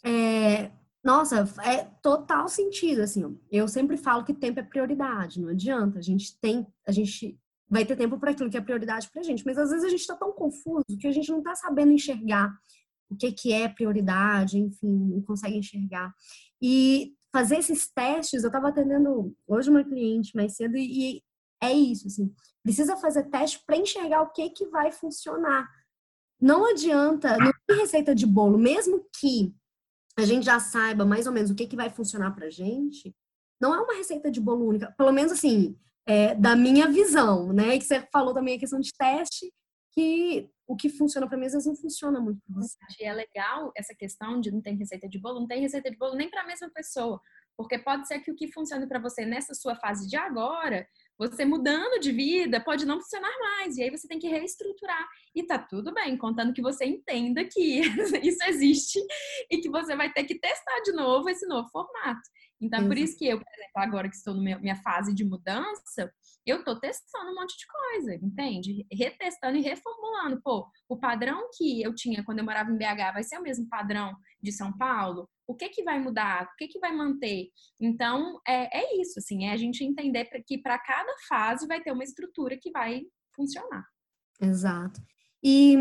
é, 0.05 0.69
nossa, 1.03 1.49
é 1.63 1.83
total 2.01 2.47
sentido, 2.47 3.01
assim. 3.01 3.37
Eu 3.51 3.67
sempre 3.67 3.97
falo 3.97 4.23
que 4.23 4.33
tempo 4.33 4.59
é 4.59 4.63
prioridade, 4.63 5.41
não 5.41 5.49
adianta. 5.49 5.99
A 5.99 6.01
gente 6.01 6.39
tem, 6.39 6.65
a 6.87 6.91
gente 6.91 7.37
vai 7.69 7.85
ter 7.85 7.95
tempo 7.95 8.19
para 8.19 8.31
aquilo 8.31 8.49
que 8.49 8.57
é 8.57 8.61
prioridade 8.61 9.09
para 9.09 9.21
a 9.21 9.23
gente, 9.23 9.45
mas 9.45 9.57
às 9.57 9.69
vezes 9.69 9.85
a 9.85 9.89
gente 9.89 10.01
está 10.01 10.15
tão 10.15 10.31
confuso 10.31 10.85
que 10.99 11.07
a 11.07 11.11
gente 11.11 11.29
não 11.29 11.39
está 11.39 11.55
sabendo 11.55 11.91
enxergar 11.91 12.53
o 13.09 13.15
que, 13.15 13.31
que 13.31 13.51
é 13.51 13.67
prioridade, 13.67 14.57
enfim, 14.57 14.87
não 14.87 15.21
consegue 15.21 15.57
enxergar. 15.57 16.13
E 16.61 17.13
fazer 17.33 17.57
esses 17.57 17.89
testes, 17.89 18.43
eu 18.43 18.47
estava 18.47 18.69
atendendo 18.69 19.35
hoje 19.47 19.69
uma 19.69 19.83
cliente 19.83 20.35
mais 20.35 20.55
cedo 20.55 20.77
e, 20.77 21.21
é 21.61 21.73
isso, 21.73 22.07
assim, 22.07 22.33
precisa 22.61 22.95
fazer 22.97 23.23
teste 23.29 23.63
para 23.65 23.77
enxergar 23.77 24.21
o 24.21 24.31
que 24.31 24.49
que 24.51 24.67
vai 24.67 24.91
funcionar. 24.91 25.67
Não 26.39 26.69
adianta, 26.69 27.37
não 27.37 27.51
tem 27.65 27.77
receita 27.77 28.13
de 28.13 28.25
bolo, 28.25 28.57
mesmo 28.57 29.03
que 29.19 29.55
a 30.17 30.25
gente 30.25 30.45
já 30.45 30.59
saiba 30.59 31.05
mais 31.05 31.25
ou 31.25 31.33
menos 31.33 31.49
o 31.49 31.55
que, 31.55 31.65
que 31.65 31.75
vai 31.75 31.89
funcionar 31.89 32.35
pra 32.35 32.49
gente, 32.49 33.15
não 33.59 33.73
é 33.73 33.79
uma 33.79 33.95
receita 33.95 34.29
de 34.29 34.39
bolo 34.39 34.67
única. 34.67 34.93
Pelo 34.97 35.11
menos 35.11 35.31
assim, 35.31 35.75
é, 36.05 36.35
da 36.35 36.55
minha 36.55 36.87
visão, 36.87 37.51
né? 37.53 37.75
E 37.75 37.79
que 37.79 37.85
você 37.85 38.01
falou 38.11 38.33
também 38.33 38.57
a 38.57 38.59
questão 38.59 38.79
de 38.79 38.91
teste, 38.93 39.51
que 39.93 40.49
o 40.67 40.75
que 40.75 40.89
funciona 40.89 41.27
para 41.27 41.37
mim 41.37 41.45
às 41.45 41.53
vezes 41.53 41.67
não 41.67 41.75
funciona 41.75 42.19
muito 42.19 42.41
para 42.45 42.61
você. 42.61 42.77
E 42.99 43.05
é 43.05 43.13
legal 43.13 43.71
essa 43.75 43.93
questão 43.93 44.39
de 44.39 44.51
não 44.51 44.61
ter 44.61 44.71
receita 44.71 45.07
de 45.07 45.19
bolo, 45.19 45.41
não 45.41 45.47
tem 45.47 45.61
receita 45.61 45.89
de 45.89 45.97
bolo 45.97 46.15
nem 46.15 46.29
para 46.29 46.41
a 46.41 46.47
mesma 46.47 46.69
pessoa. 46.69 47.19
Porque 47.55 47.77
pode 47.77 48.07
ser 48.07 48.19
que 48.19 48.31
o 48.31 48.35
que 48.35 48.51
funcione 48.51 48.87
para 48.87 48.99
você 48.99 49.25
nessa 49.25 49.53
sua 49.53 49.75
fase 49.75 50.09
de 50.09 50.15
agora 50.15 50.87
você 51.17 51.45
mudando 51.45 51.99
de 51.99 52.11
vida 52.11 52.59
pode 52.63 52.85
não 52.85 52.99
funcionar 52.99 53.31
mais, 53.39 53.77
e 53.77 53.83
aí 53.83 53.89
você 53.89 54.07
tem 54.07 54.19
que 54.19 54.27
reestruturar. 54.27 55.07
E 55.35 55.43
tá 55.43 55.59
tudo 55.59 55.93
bem, 55.93 56.17
contando 56.17 56.53
que 56.53 56.61
você 56.61 56.85
entenda 56.85 57.45
que 57.45 57.81
isso 58.23 58.43
existe 58.45 58.99
e 59.49 59.59
que 59.59 59.69
você 59.69 59.95
vai 59.95 60.11
ter 60.11 60.23
que 60.23 60.39
testar 60.39 60.81
de 60.81 60.91
novo 60.91 61.29
esse 61.29 61.45
novo 61.45 61.69
formato. 61.69 62.21
Então, 62.61 62.79
é 62.79 62.87
por 62.87 62.97
isso 62.97 63.17
que 63.17 63.27
eu, 63.27 63.37
por 63.37 63.53
exemplo, 63.53 63.71
agora 63.75 64.09
que 64.09 64.15
estou 64.15 64.33
na 64.33 64.57
minha 64.57 64.75
fase 64.77 65.13
de 65.13 65.25
mudança, 65.25 66.11
eu 66.45 66.59
estou 66.59 66.79
testando 66.79 67.31
um 67.31 67.35
monte 67.35 67.57
de 67.57 67.65
coisa, 67.67 68.15
entende? 68.15 68.85
Retestando 68.91 69.57
e 69.57 69.61
reformulando. 69.61 70.02
Pô, 70.43 70.67
o 70.87 70.97
padrão 70.97 71.49
que 71.55 71.81
eu 71.81 71.93
tinha 71.93 72.23
quando 72.23 72.39
eu 72.39 72.45
morava 72.45 72.71
em 72.71 72.77
BH 72.77 73.13
vai 73.13 73.23
ser 73.23 73.37
o 73.37 73.41
mesmo 73.41 73.67
padrão 73.67 74.15
de 74.41 74.51
São 74.51 74.75
Paulo? 74.77 75.29
O 75.47 75.55
que 75.55 75.69
que 75.69 75.83
vai 75.83 75.99
mudar? 75.99 76.43
O 76.43 76.55
que 76.57 76.67
que 76.67 76.79
vai 76.79 76.95
manter? 76.95 77.49
Então, 77.79 78.39
é, 78.47 78.79
é 78.79 79.01
isso, 79.01 79.19
assim, 79.19 79.45
é 79.45 79.51
a 79.51 79.57
gente 79.57 79.83
entender 79.83 80.25
que 80.45 80.57
para 80.57 80.79
cada 80.79 81.13
fase 81.27 81.67
vai 81.67 81.81
ter 81.81 81.91
uma 81.91 82.03
estrutura 82.03 82.57
que 82.57 82.71
vai 82.71 83.01
funcionar. 83.35 83.85
Exato. 84.41 85.01
E, 85.43 85.75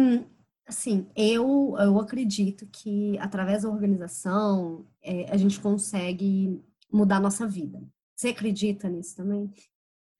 assim, 0.66 1.08
eu, 1.14 1.76
eu 1.78 1.98
acredito 2.00 2.66
que 2.72 3.16
através 3.18 3.62
da 3.62 3.70
organização 3.70 4.86
é, 5.02 5.30
a 5.30 5.36
gente 5.36 5.60
consegue 5.60 6.60
mudar 6.92 7.16
a 7.16 7.20
nossa 7.20 7.46
vida. 7.46 7.80
Você 8.14 8.28
acredita 8.28 8.88
nisso 8.88 9.16
também? 9.16 9.50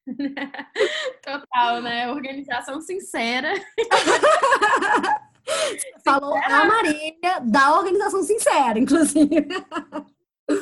Total, 1.23 1.83
né? 1.83 2.11
Organização 2.11 2.81
sincera. 2.81 3.53
Falou 6.05 6.37
a 6.37 6.65
Marília 6.65 7.41
da 7.45 7.77
organização 7.77 8.23
sincera, 8.23 8.79
inclusive. 8.79 9.49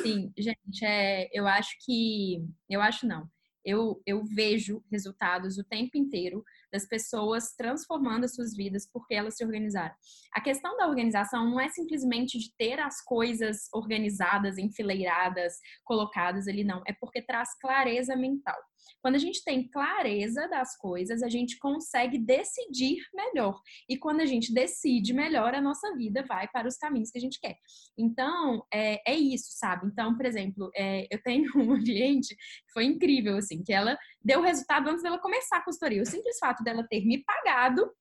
Sim, 0.01 0.33
gente, 0.37 0.85
é, 0.85 1.29
eu 1.33 1.47
acho 1.47 1.71
que. 1.85 2.45
Eu 2.69 2.81
acho 2.81 3.07
não. 3.07 3.29
Eu, 3.63 4.01
eu 4.07 4.23
vejo 4.23 4.83
resultados 4.91 5.59
o 5.59 5.63
tempo 5.63 5.95
inteiro 5.95 6.43
das 6.73 6.87
pessoas 6.87 7.53
transformando 7.55 8.23
as 8.23 8.33
suas 8.33 8.55
vidas 8.55 8.89
porque 8.91 9.13
elas 9.13 9.35
se 9.35 9.45
organizaram. 9.45 9.93
A 10.33 10.41
questão 10.41 10.75
da 10.77 10.87
organização 10.87 11.47
não 11.47 11.59
é 11.59 11.69
simplesmente 11.69 12.39
de 12.39 12.51
ter 12.57 12.79
as 12.79 13.03
coisas 13.03 13.67
organizadas, 13.71 14.57
enfileiradas, 14.57 15.53
colocadas 15.83 16.47
ali, 16.47 16.63
não. 16.63 16.81
É 16.87 16.93
porque 16.93 17.21
traz 17.21 17.49
clareza 17.59 18.15
mental. 18.15 18.57
Quando 19.01 19.15
a 19.15 19.19
gente 19.19 19.43
tem 19.43 19.67
clareza 19.69 20.47
das 20.47 20.77
coisas, 20.77 21.23
a 21.23 21.29
gente 21.29 21.57
consegue 21.59 22.17
decidir 22.17 22.97
melhor. 23.13 23.59
E 23.89 23.97
quando 23.97 24.21
a 24.21 24.25
gente 24.25 24.53
decide 24.53 25.13
melhor, 25.13 25.53
a 25.53 25.61
nossa 25.61 25.95
vida 25.95 26.23
vai 26.27 26.47
para 26.47 26.67
os 26.67 26.77
caminhos 26.77 27.11
que 27.11 27.17
a 27.17 27.21
gente 27.21 27.39
quer. 27.39 27.57
Então, 27.97 28.65
é, 28.73 29.01
é 29.11 29.15
isso, 29.15 29.49
sabe? 29.57 29.87
Então, 29.87 30.15
por 30.15 30.25
exemplo, 30.25 30.69
é, 30.75 31.07
eu 31.11 31.21
tenho 31.23 31.51
uma 31.55 31.79
cliente 31.79 32.35
que 32.35 32.73
foi 32.73 32.85
incrível, 32.85 33.37
assim, 33.37 33.63
que 33.63 33.73
ela 33.73 33.97
deu 34.23 34.41
resultado 34.41 34.89
antes 34.89 35.03
dela 35.03 35.19
começar 35.19 35.57
a 35.57 35.65
consultoria. 35.65 36.01
O 36.01 36.05
simples 36.05 36.37
fato 36.39 36.63
dela 36.63 36.85
ter 36.89 37.05
me 37.05 37.23
pagado 37.23 37.91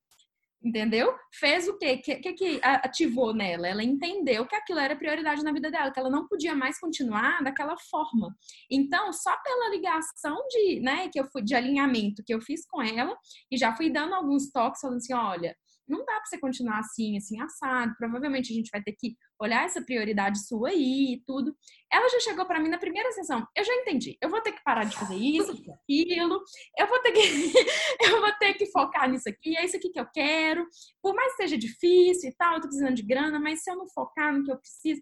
entendeu? 0.62 1.14
Fez 1.32 1.66
o 1.68 1.76
quê? 1.78 1.94
O 1.94 2.02
que, 2.02 2.16
que, 2.16 2.32
que 2.34 2.60
ativou 2.62 3.32
nela? 3.34 3.66
Ela 3.66 3.82
entendeu 3.82 4.46
que 4.46 4.54
aquilo 4.54 4.78
era 4.78 4.96
prioridade 4.96 5.42
na 5.42 5.52
vida 5.52 5.70
dela, 5.70 5.90
que 5.90 5.98
ela 5.98 6.10
não 6.10 6.26
podia 6.28 6.54
mais 6.54 6.78
continuar 6.78 7.42
daquela 7.42 7.76
forma. 7.90 8.34
Então, 8.70 9.12
só 9.12 9.34
pela 9.42 9.70
ligação 9.70 10.36
de, 10.48 10.80
né, 10.80 11.08
que 11.08 11.18
eu 11.18 11.24
fui 11.24 11.42
de 11.42 11.54
alinhamento 11.54 12.22
que 12.24 12.34
eu 12.34 12.40
fiz 12.40 12.66
com 12.66 12.82
ela 12.82 13.16
e 13.50 13.56
já 13.56 13.74
fui 13.74 13.90
dando 13.90 14.14
alguns 14.14 14.50
toques 14.50 14.80
falando 14.80 14.98
assim, 14.98 15.14
olha, 15.14 15.56
não 15.90 16.04
dá 16.04 16.14
para 16.14 16.24
você 16.24 16.38
continuar 16.38 16.78
assim, 16.78 17.16
assim, 17.16 17.40
assado. 17.40 17.94
Provavelmente 17.98 18.52
a 18.52 18.54
gente 18.54 18.70
vai 18.70 18.82
ter 18.82 18.92
que 18.92 19.16
olhar 19.38 19.64
essa 19.64 19.82
prioridade 19.82 20.46
sua 20.46 20.70
aí 20.70 21.14
e 21.14 21.22
tudo. 21.26 21.54
Ela 21.92 22.08
já 22.08 22.20
chegou 22.20 22.46
para 22.46 22.60
mim 22.60 22.68
na 22.68 22.78
primeira 22.78 23.10
sessão. 23.12 23.46
Eu 23.56 23.64
já 23.64 23.74
entendi. 23.74 24.16
Eu 24.20 24.30
vou 24.30 24.40
ter 24.40 24.52
que 24.52 24.62
parar 24.62 24.84
de 24.84 24.96
fazer 24.96 25.16
isso, 25.16 25.50
aquilo. 25.50 26.40
Eu 26.78 26.86
vou 26.86 27.00
ter 27.00 27.12
que, 27.12 27.20
eu 28.06 28.20
vou 28.20 28.32
ter 28.38 28.54
que 28.54 28.66
focar 28.66 29.10
nisso 29.10 29.28
aqui. 29.28 29.56
É 29.56 29.64
isso 29.64 29.76
aqui 29.76 29.90
que 29.90 30.00
eu 30.00 30.06
quero. 30.06 30.66
Por 31.02 31.14
mais 31.14 31.32
que 31.32 31.42
seja 31.42 31.58
difícil 31.58 32.30
e 32.30 32.34
tal, 32.34 32.54
eu 32.54 32.60
tô 32.60 32.68
precisando 32.68 32.94
de 32.94 33.02
grana, 33.02 33.38
mas 33.40 33.62
se 33.62 33.70
eu 33.70 33.76
não 33.76 33.88
focar 33.88 34.32
no 34.32 34.44
que 34.44 34.52
eu 34.52 34.58
preciso, 34.58 35.00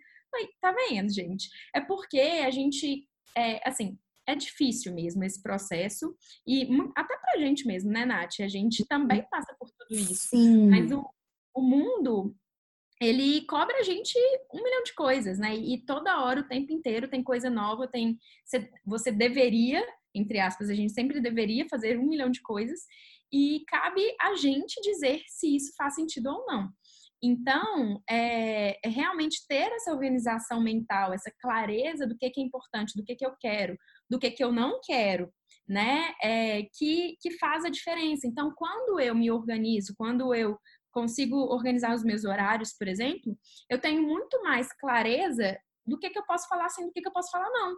tá 0.61 0.73
vendo, 0.73 1.13
gente? 1.13 1.49
É 1.75 1.81
porque 1.81 2.21
a 2.21 2.51
gente, 2.51 3.07
é, 3.37 3.67
assim, 3.69 3.99
é 4.29 4.35
difícil 4.35 4.95
mesmo 4.95 5.25
esse 5.25 5.43
processo. 5.43 6.15
E 6.47 6.69
até 6.95 7.17
pra 7.17 7.41
gente 7.41 7.67
mesmo, 7.67 7.91
né, 7.91 8.05
Nath? 8.05 8.41
A 8.41 8.49
gente 8.49 8.85
também 8.87 9.27
passa 9.31 9.57
por 9.59 9.71
tudo 9.71 9.99
isso. 9.99 10.29
Sim. 10.29 10.69
Mas 10.69 10.93
o, 10.93 11.03
o 11.55 11.63
mundo, 11.63 12.37
ele 13.01 13.41
cobra 13.47 13.79
a 13.79 13.83
gente 13.83 14.15
um 14.53 14.63
milhão 14.63 14.83
de 14.83 14.95
coisas, 14.95 15.39
né? 15.39 15.57
E 15.57 15.83
toda 15.85 16.23
hora, 16.23 16.41
o 16.41 16.47
tempo 16.47 16.71
inteiro, 16.71 17.09
tem 17.09 17.23
coisa 17.23 17.49
nova, 17.49 17.89
tem. 17.89 18.19
Você 18.85 19.11
deveria, 19.11 19.83
entre 20.15 20.39
aspas, 20.39 20.69
a 20.69 20.75
gente 20.75 20.93
sempre 20.93 21.23
deveria 21.23 21.67
fazer 21.67 21.99
um 21.99 22.07
milhão 22.07 22.31
de 22.31 22.43
coisas. 22.43 22.81
E 23.33 23.65
cabe 23.67 24.03
a 24.21 24.35
gente 24.35 24.81
dizer 24.83 25.23
se 25.27 25.57
isso 25.57 25.73
faz 25.75 25.95
sentido 25.95 26.29
ou 26.29 26.45
não. 26.47 26.71
Então, 27.23 28.01
é, 28.09 28.79
é, 28.85 28.89
realmente 28.89 29.45
ter 29.49 29.73
essa 29.73 29.93
organização 29.93 30.63
mental, 30.63 31.13
essa 31.13 31.33
clareza 31.41 32.07
do 32.07 32.17
que, 32.17 32.31
que 32.31 32.41
é 32.41 32.45
importante, 32.45 32.97
do 32.97 33.05
que, 33.05 33.17
que 33.17 33.27
eu 33.27 33.35
quero, 33.41 33.77
do 34.09 34.19
que, 34.19 34.31
que 34.31 34.43
eu 34.43 34.53
não 34.53 34.81
quero, 34.83 35.33
né? 35.69 36.15
É, 36.23 36.63
que, 36.75 37.17
que 37.21 37.39
faz 37.39 37.65
a 37.65 37.71
diferença. 37.71 38.27
Então, 38.27 38.53
quando 38.57 39.01
eu 39.01 39.15
me 39.15 39.31
organizo, 39.31 39.95
quando 39.97 40.35
eu 40.35 40.59
consigo 40.91 41.37
organizar 41.37 41.95
os 41.95 42.03
meus 42.03 42.25
horários, 42.25 42.73
por 42.77 42.89
exemplo, 42.89 43.37
eu 43.71 43.79
tenho 43.79 44.03
muito 44.03 44.43
mais 44.43 44.73
clareza 44.73 45.59
do 45.87 45.99
que, 45.99 46.11
que 46.11 46.19
eu 46.19 46.25
posso 46.25 46.49
falar 46.49 46.69
sim, 46.69 46.87
do 46.87 46.93
que, 46.93 47.01
que 47.01 47.09
eu 47.09 47.13
posso 47.13 47.31
falar 47.31 47.51
não. 47.51 47.77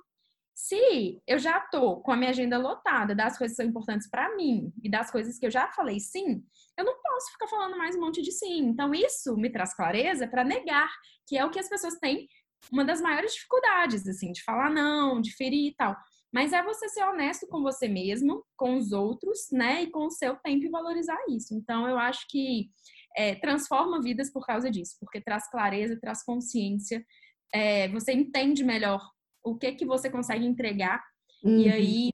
Se 0.54 1.22
eu 1.26 1.38
já 1.38 1.58
tô 1.60 2.00
com 2.00 2.12
a 2.12 2.16
minha 2.16 2.30
agenda 2.30 2.58
lotada 2.58 3.14
das 3.14 3.38
coisas 3.38 3.56
que 3.56 3.62
são 3.62 3.70
importantes 3.70 4.10
para 4.10 4.36
mim 4.36 4.72
e 4.82 4.90
das 4.90 5.10
coisas 5.10 5.38
que 5.38 5.46
eu 5.46 5.50
já 5.50 5.68
falei 5.68 5.98
sim, 6.00 6.44
eu 6.76 6.84
não 6.84 7.00
posso 7.00 7.32
ficar 7.32 7.46
falando 7.48 7.78
mais 7.78 7.96
um 7.96 8.00
monte 8.00 8.20
de 8.20 8.30
sim. 8.30 8.66
Então 8.66 8.92
isso 8.92 9.36
me 9.36 9.50
traz 9.50 9.74
clareza 9.74 10.26
para 10.26 10.44
negar, 10.44 10.90
que 11.26 11.38
é 11.38 11.44
o 11.44 11.50
que 11.50 11.58
as 11.58 11.68
pessoas 11.68 11.94
têm 11.98 12.28
uma 12.70 12.84
das 12.84 13.00
maiores 13.00 13.32
dificuldades, 13.32 14.06
assim, 14.06 14.32
de 14.32 14.42
falar 14.42 14.70
não, 14.70 15.20
de 15.20 15.34
ferir 15.34 15.70
e 15.70 15.74
tal. 15.74 15.96
Mas 16.32 16.52
é 16.52 16.62
você 16.62 16.88
ser 16.88 17.02
honesto 17.04 17.46
com 17.48 17.62
você 17.62 17.88
mesmo, 17.88 18.44
com 18.56 18.76
os 18.76 18.92
outros, 18.92 19.48
né? 19.50 19.82
E 19.82 19.90
com 19.90 20.06
o 20.06 20.10
seu 20.10 20.36
tempo 20.36 20.64
e 20.64 20.70
valorizar 20.70 21.18
isso. 21.28 21.54
Então, 21.54 21.88
eu 21.88 21.98
acho 21.98 22.26
que 22.28 22.70
é, 23.16 23.34
transforma 23.34 24.00
vidas 24.00 24.32
por 24.32 24.46
causa 24.46 24.70
disso, 24.70 24.96
porque 25.00 25.20
traz 25.20 25.50
clareza, 25.50 25.98
traz 26.00 26.24
consciência. 26.24 27.04
É, 27.52 27.88
você 27.88 28.12
entende 28.12 28.62
melhor 28.62 29.00
o 29.44 29.56
que 29.56 29.72
que 29.72 29.84
você 29.84 30.08
consegue 30.08 30.46
entregar 30.46 31.02
uhum. 31.42 31.58
e 31.58 31.68
aí 31.68 32.10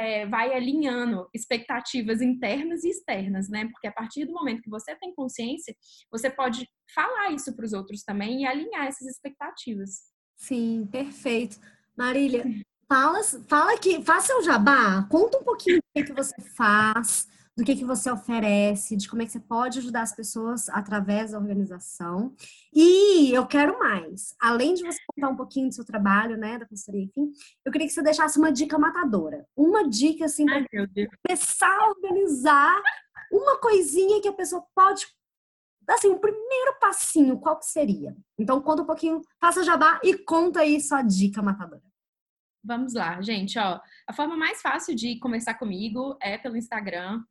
é, 0.00 0.26
vai 0.26 0.54
alinhando 0.54 1.28
expectativas 1.34 2.20
internas 2.20 2.84
e 2.84 2.88
externas, 2.88 3.48
né? 3.48 3.68
Porque 3.70 3.86
a 3.86 3.92
partir 3.92 4.24
do 4.24 4.32
momento 4.32 4.62
que 4.62 4.70
você 4.70 4.96
tem 4.96 5.14
consciência, 5.14 5.74
você 6.10 6.30
pode 6.30 6.66
falar 6.94 7.32
isso 7.32 7.54
para 7.54 7.64
os 7.64 7.72
outros 7.72 8.02
também 8.02 8.42
e 8.42 8.46
alinhar 8.46 8.86
essas 8.86 9.06
expectativas. 9.08 10.10
Sim, 10.36 10.88
perfeito. 10.90 11.60
Marília, 11.96 12.44
fala, 12.90 13.22
fala 13.46 13.78
que 13.78 14.02
faça 14.02 14.36
o 14.36 14.42
jabá, 14.42 15.06
conta 15.08 15.38
um 15.38 15.44
pouquinho 15.44 15.76
do 15.76 15.82
que, 15.94 16.02
que 16.02 16.12
você 16.12 16.34
faz, 16.56 17.28
do 17.56 17.64
que, 17.64 17.76
que 17.76 17.84
você 17.84 18.10
oferece, 18.10 18.96
de 18.96 19.08
como 19.08 19.22
é 19.22 19.26
que 19.26 19.30
você 19.30 19.38
pode 19.38 19.78
ajudar 19.78 20.02
as 20.02 20.12
pessoas 20.12 20.68
através 20.68 21.30
da 21.30 21.38
organização. 21.38 22.34
E 22.74 23.32
eu 23.32 23.46
quero 23.46 23.78
mais. 23.78 24.34
Além 24.40 24.74
de 24.74 24.82
você 24.82 24.98
contar 25.06 25.28
um 25.28 25.36
pouquinho 25.36 25.68
do 25.68 25.74
seu 25.74 25.84
trabalho, 25.84 26.36
né, 26.36 26.58
da 26.58 26.66
consultoria, 26.66 27.04
enfim, 27.04 27.30
eu 27.64 27.70
queria 27.70 27.86
que 27.86 27.92
você 27.92 28.02
deixasse 28.02 28.38
uma 28.38 28.50
dica 28.50 28.76
matadora. 28.76 29.46
Uma 29.56 29.88
dica, 29.88 30.24
assim, 30.24 30.44
para 30.44 30.64
começar 31.24 31.78
a 31.78 31.88
organizar 31.90 32.82
uma 33.30 33.56
coisinha 33.58 34.20
que 34.20 34.28
a 34.28 34.32
pessoa 34.32 34.64
pode 34.74 35.06
assim, 35.88 36.08
o 36.08 36.20
primeiro 36.20 36.78
passinho, 36.80 37.40
qual 37.40 37.58
que 37.58 37.66
seria? 37.66 38.16
Então, 38.38 38.60
conta 38.60 38.82
um 38.82 38.86
pouquinho, 38.86 39.22
faça 39.40 39.64
jabá 39.64 39.98
e 40.04 40.16
conta 40.18 40.60
aí 40.60 40.80
sua 40.80 41.02
dica 41.02 41.42
matadora. 41.42 41.82
Vamos 42.62 42.92
lá, 42.92 43.22
gente, 43.22 43.58
ó. 43.58 43.80
A 44.06 44.12
forma 44.12 44.36
mais 44.36 44.60
fácil 44.60 44.94
de 44.94 45.18
conversar 45.18 45.54
comigo 45.54 46.18
é 46.20 46.36
pelo 46.36 46.58
Instagram, 46.58 47.24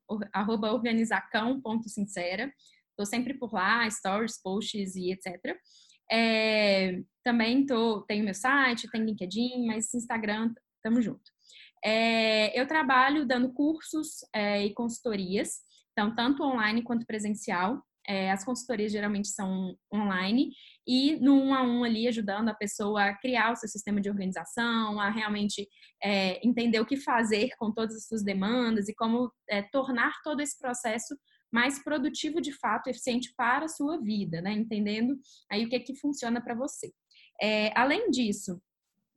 organizacão.sincera. 0.47 2.51
Estou 2.89 3.05
sempre 3.05 3.35
por 3.35 3.53
lá, 3.53 3.87
stories, 3.89 4.41
posts 4.41 4.95
e 4.95 5.11
etc. 5.11 5.55
É, 6.11 7.03
também 7.23 7.63
tô, 7.65 8.01
tenho 8.01 8.25
meu 8.25 8.33
site, 8.33 8.89
tem 8.89 9.05
LinkedIn, 9.05 9.67
mas 9.67 9.93
Instagram, 9.93 10.53
tamo 10.81 11.01
junto. 11.01 11.31
É, 11.85 12.59
eu 12.59 12.67
trabalho 12.67 13.25
dando 13.25 13.53
cursos 13.53 14.25
é, 14.33 14.65
e 14.65 14.73
consultorias, 14.73 15.59
então 15.91 16.15
tanto 16.15 16.43
online 16.43 16.81
quanto 16.81 17.05
presencial. 17.05 17.81
É, 18.09 18.31
as 18.31 18.43
consultorias 18.43 18.91
geralmente 18.91 19.27
são 19.27 19.77
online 19.93 20.49
e 20.87 21.15
no 21.17 21.35
um 21.35 21.53
a 21.53 21.61
um 21.61 21.83
ali 21.83 22.07
ajudando 22.07 22.49
a 22.49 22.55
pessoa 22.55 23.03
a 23.03 23.15
criar 23.15 23.51
o 23.51 23.55
seu 23.55 23.69
sistema 23.69 24.01
de 24.01 24.09
organização, 24.09 24.99
a 24.99 25.11
realmente 25.11 25.67
é, 26.01 26.43
entender 26.43 26.79
o 26.79 26.85
que 26.87 26.97
fazer 26.97 27.51
com 27.59 27.71
todas 27.71 27.95
as 27.95 28.07
suas 28.07 28.23
demandas 28.23 28.89
e 28.89 28.95
como 28.95 29.31
é, 29.47 29.61
tornar 29.61 30.11
todo 30.23 30.41
esse 30.41 30.57
processo 30.57 31.15
mais 31.51 31.83
produtivo 31.83 32.41
de 32.41 32.51
fato, 32.51 32.87
eficiente 32.87 33.31
para 33.37 33.65
a 33.65 33.69
sua 33.69 34.01
vida, 34.01 34.41
né? 34.41 34.53
Entendendo 34.53 35.15
aí 35.51 35.65
o 35.65 35.69
que 35.69 35.75
é 35.75 35.79
que 35.79 35.95
funciona 35.95 36.41
para 36.41 36.55
você. 36.55 36.91
É, 37.39 37.71
além 37.79 38.09
disso, 38.09 38.59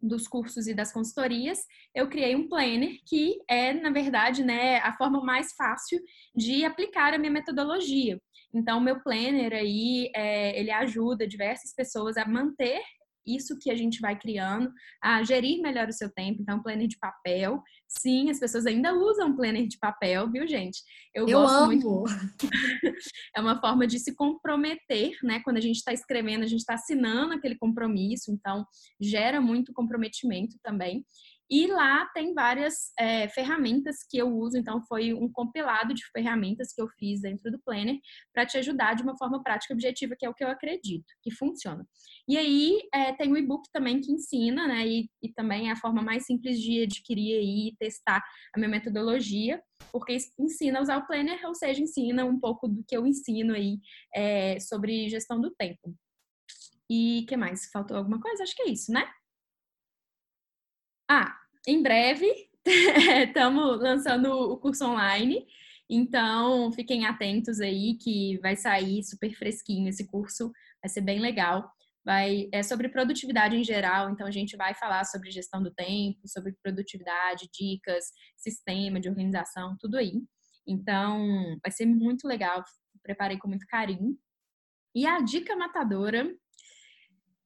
dos 0.02 0.26
cursos 0.26 0.66
e 0.66 0.74
das 0.74 0.92
consultorias, 0.92 1.60
eu 1.94 2.08
criei 2.08 2.34
um 2.34 2.48
planner 2.48 2.98
que 3.06 3.38
é, 3.48 3.72
na 3.72 3.90
verdade, 3.90 4.42
né, 4.42 4.78
a 4.78 4.92
forma 4.94 5.22
mais 5.22 5.52
fácil 5.52 6.00
de 6.34 6.64
aplicar 6.64 7.14
a 7.14 7.18
minha 7.18 7.30
metodologia. 7.30 8.20
Então, 8.54 8.78
o 8.78 8.82
meu 8.82 9.02
planner 9.02 9.52
aí, 9.52 10.10
é, 10.14 10.58
ele 10.58 10.70
ajuda 10.70 11.26
diversas 11.26 11.74
pessoas 11.74 12.16
a 12.16 12.26
manter 12.26 12.82
isso 13.26 13.58
que 13.58 13.70
a 13.70 13.74
gente 13.74 14.00
vai 14.00 14.18
criando, 14.18 14.72
a 15.02 15.22
gerir 15.22 15.60
melhor 15.60 15.88
o 15.88 15.92
seu 15.92 16.10
tempo. 16.12 16.42
Então, 16.42 16.62
planner 16.62 16.88
de 16.88 16.98
papel. 16.98 17.62
Sim, 17.88 18.30
as 18.30 18.38
pessoas 18.38 18.66
ainda 18.66 18.94
usam 18.94 19.36
planner 19.36 19.66
de 19.66 19.78
papel, 19.78 20.30
viu, 20.30 20.46
gente? 20.46 20.80
Eu, 21.14 21.28
Eu 21.28 21.40
gosto 21.40 21.54
amo. 21.54 21.66
muito. 21.66 22.04
é 23.36 23.40
uma 23.40 23.60
forma 23.60 23.86
de 23.86 23.98
se 23.98 24.14
comprometer, 24.14 25.16
né? 25.22 25.40
Quando 25.44 25.58
a 25.58 25.60
gente 25.60 25.76
está 25.76 25.92
escrevendo, 25.92 26.42
a 26.42 26.48
gente 26.48 26.60
está 26.60 26.74
assinando 26.74 27.34
aquele 27.34 27.56
compromisso, 27.56 28.32
então 28.32 28.66
gera 29.00 29.40
muito 29.40 29.72
comprometimento 29.72 30.56
também. 30.62 31.04
E 31.52 31.66
lá 31.66 32.06
tem 32.14 32.32
várias 32.32 32.94
é, 32.98 33.28
ferramentas 33.28 33.98
que 34.08 34.16
eu 34.16 34.26
uso, 34.34 34.56
então 34.56 34.80
foi 34.86 35.12
um 35.12 35.30
compilado 35.30 35.92
de 35.92 36.02
ferramentas 36.10 36.72
que 36.72 36.80
eu 36.80 36.88
fiz 36.98 37.20
dentro 37.20 37.50
do 37.50 37.60
Planner 37.60 37.98
para 38.32 38.46
te 38.46 38.56
ajudar 38.56 38.94
de 38.94 39.02
uma 39.02 39.18
forma 39.18 39.42
prática 39.42 39.70
e 39.70 39.76
objetiva, 39.76 40.16
que 40.18 40.24
é 40.24 40.30
o 40.30 40.34
que 40.34 40.42
eu 40.42 40.48
acredito 40.48 41.04
que 41.20 41.30
funciona. 41.30 41.86
E 42.26 42.38
aí 42.38 42.80
é, 42.94 43.12
tem 43.12 43.30
o 43.30 43.36
e-book 43.36 43.68
também 43.70 44.00
que 44.00 44.10
ensina, 44.10 44.66
né? 44.66 44.88
E, 44.88 45.10
e, 45.22 45.30
também 45.30 45.68
é 45.68 45.72
a 45.72 45.76
forma 45.76 46.00
mais 46.00 46.24
simples 46.24 46.58
de 46.58 46.84
adquirir 46.84 47.42
e 47.42 47.76
testar 47.78 48.24
a 48.54 48.58
minha 48.58 48.70
metodologia, 48.70 49.62
porque 49.92 50.16
ensina 50.38 50.78
a 50.78 50.82
usar 50.82 50.96
o 50.96 51.06
Planner, 51.06 51.38
ou 51.46 51.54
seja, 51.54 51.82
ensina 51.82 52.24
um 52.24 52.40
pouco 52.40 52.66
do 52.66 52.82
que 52.82 52.96
eu 52.96 53.06
ensino 53.06 53.52
aí 53.52 53.76
é, 54.14 54.58
sobre 54.58 55.06
gestão 55.10 55.38
do 55.38 55.50
tempo. 55.50 55.94
E 56.88 57.26
que 57.28 57.36
mais? 57.36 57.66
Faltou 57.70 57.98
alguma 57.98 58.18
coisa? 58.18 58.42
Acho 58.42 58.56
que 58.56 58.62
é 58.62 58.70
isso, 58.70 58.90
né? 58.90 59.06
Ah, 61.10 61.41
em 61.66 61.82
breve 61.82 62.26
estamos 63.28 63.80
lançando 63.80 64.32
o 64.32 64.56
curso 64.56 64.84
online. 64.84 65.46
Então, 65.90 66.72
fiquem 66.72 67.04
atentos 67.04 67.60
aí 67.60 67.98
que 67.98 68.38
vai 68.38 68.56
sair 68.56 69.02
super 69.02 69.34
fresquinho 69.34 69.88
esse 69.88 70.06
curso, 70.06 70.50
vai 70.82 70.88
ser 70.88 71.00
bem 71.00 71.20
legal. 71.20 71.70
Vai, 72.04 72.48
é 72.50 72.64
sobre 72.64 72.88
produtividade 72.88 73.56
em 73.56 73.62
geral, 73.62 74.10
então 74.10 74.26
a 74.26 74.30
gente 74.30 74.56
vai 74.56 74.74
falar 74.74 75.04
sobre 75.04 75.30
gestão 75.30 75.62
do 75.62 75.72
tempo, 75.72 76.26
sobre 76.26 76.52
produtividade, 76.60 77.48
dicas, 77.52 78.06
sistema 78.36 78.98
de 78.98 79.08
organização, 79.08 79.76
tudo 79.78 79.96
aí. 79.96 80.20
Então, 80.66 81.56
vai 81.62 81.70
ser 81.70 81.86
muito 81.86 82.26
legal, 82.26 82.64
preparei 83.02 83.38
com 83.38 83.46
muito 83.46 83.66
carinho. 83.66 84.18
E 84.94 85.06
a 85.06 85.20
dica 85.20 85.54
matadora, 85.54 86.28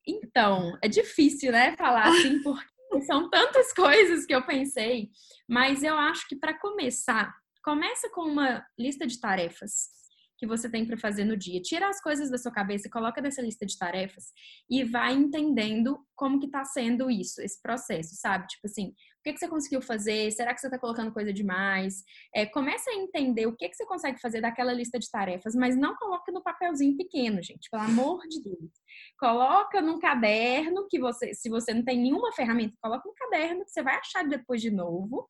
então, 0.06 0.78
é 0.82 0.88
difícil, 0.88 1.52
né, 1.52 1.76
falar 1.76 2.08
assim, 2.08 2.42
porque 2.42 2.64
são 3.00 3.28
tantas 3.30 3.72
coisas 3.72 4.24
que 4.26 4.34
eu 4.34 4.44
pensei, 4.46 5.10
mas 5.48 5.82
eu 5.82 5.96
acho 5.96 6.26
que 6.28 6.36
para 6.36 6.58
começar, 6.58 7.34
começa 7.62 8.08
com 8.10 8.22
uma 8.22 8.64
lista 8.78 9.06
de 9.06 9.20
tarefas 9.20 9.95
que 10.38 10.46
você 10.46 10.70
tem 10.70 10.86
para 10.86 10.96
fazer 10.96 11.24
no 11.24 11.36
dia. 11.36 11.60
Tira 11.60 11.88
as 11.88 12.00
coisas 12.00 12.30
da 12.30 12.38
sua 12.38 12.52
cabeça, 12.52 12.90
coloca 12.90 13.20
nessa 13.20 13.42
lista 13.42 13.64
de 13.64 13.76
tarefas 13.78 14.32
e 14.68 14.84
vai 14.84 15.14
entendendo 15.14 15.98
como 16.14 16.38
que 16.40 16.48
tá 16.48 16.64
sendo 16.64 17.10
isso, 17.10 17.40
esse 17.42 17.60
processo, 17.60 18.14
sabe? 18.16 18.46
Tipo 18.46 18.66
assim, 18.66 18.88
o 18.88 19.22
que, 19.22 19.32
que 19.32 19.38
você 19.38 19.48
conseguiu 19.48 19.82
fazer? 19.82 20.30
Será 20.30 20.54
que 20.54 20.60
você 20.60 20.66
está 20.66 20.78
colocando 20.78 21.12
coisa 21.12 21.32
demais? 21.32 22.02
É, 22.34 22.46
começa 22.46 22.90
a 22.90 22.94
entender 22.94 23.46
o 23.46 23.56
que, 23.56 23.68
que 23.68 23.74
você 23.74 23.84
consegue 23.84 24.20
fazer 24.20 24.40
daquela 24.40 24.72
lista 24.72 24.98
de 24.98 25.10
tarefas, 25.10 25.54
mas 25.54 25.76
não 25.76 25.96
coloca 25.96 26.30
no 26.32 26.42
papelzinho 26.42 26.96
pequeno, 26.96 27.42
gente, 27.42 27.68
pelo 27.70 27.82
amor 27.82 28.20
de 28.28 28.42
Deus. 28.42 28.70
Coloca 29.18 29.80
num 29.80 29.98
caderno 29.98 30.86
que 30.88 30.98
você, 30.98 31.34
se 31.34 31.48
você 31.48 31.74
não 31.74 31.84
tem 31.84 31.98
nenhuma 31.98 32.32
ferramenta, 32.32 32.76
coloca 32.80 33.08
no 33.08 33.14
caderno 33.14 33.64
que 33.64 33.70
você 33.70 33.82
vai 33.82 33.96
achar 33.96 34.26
depois 34.26 34.60
de 34.60 34.70
novo 34.70 35.26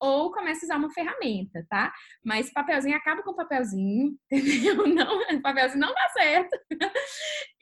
ou 0.00 0.32
comece 0.32 0.64
a 0.64 0.66
usar 0.66 0.76
uma 0.78 0.90
ferramenta, 0.90 1.64
tá? 1.68 1.92
Mas 2.24 2.52
papelzinho 2.52 2.96
acaba 2.96 3.22
com 3.22 3.34
papelzinho, 3.34 4.16
entendeu? 4.32 4.86
Não, 4.86 5.42
papelzinho 5.42 5.80
não 5.80 5.94
dá 5.94 6.08
certo. 6.08 6.56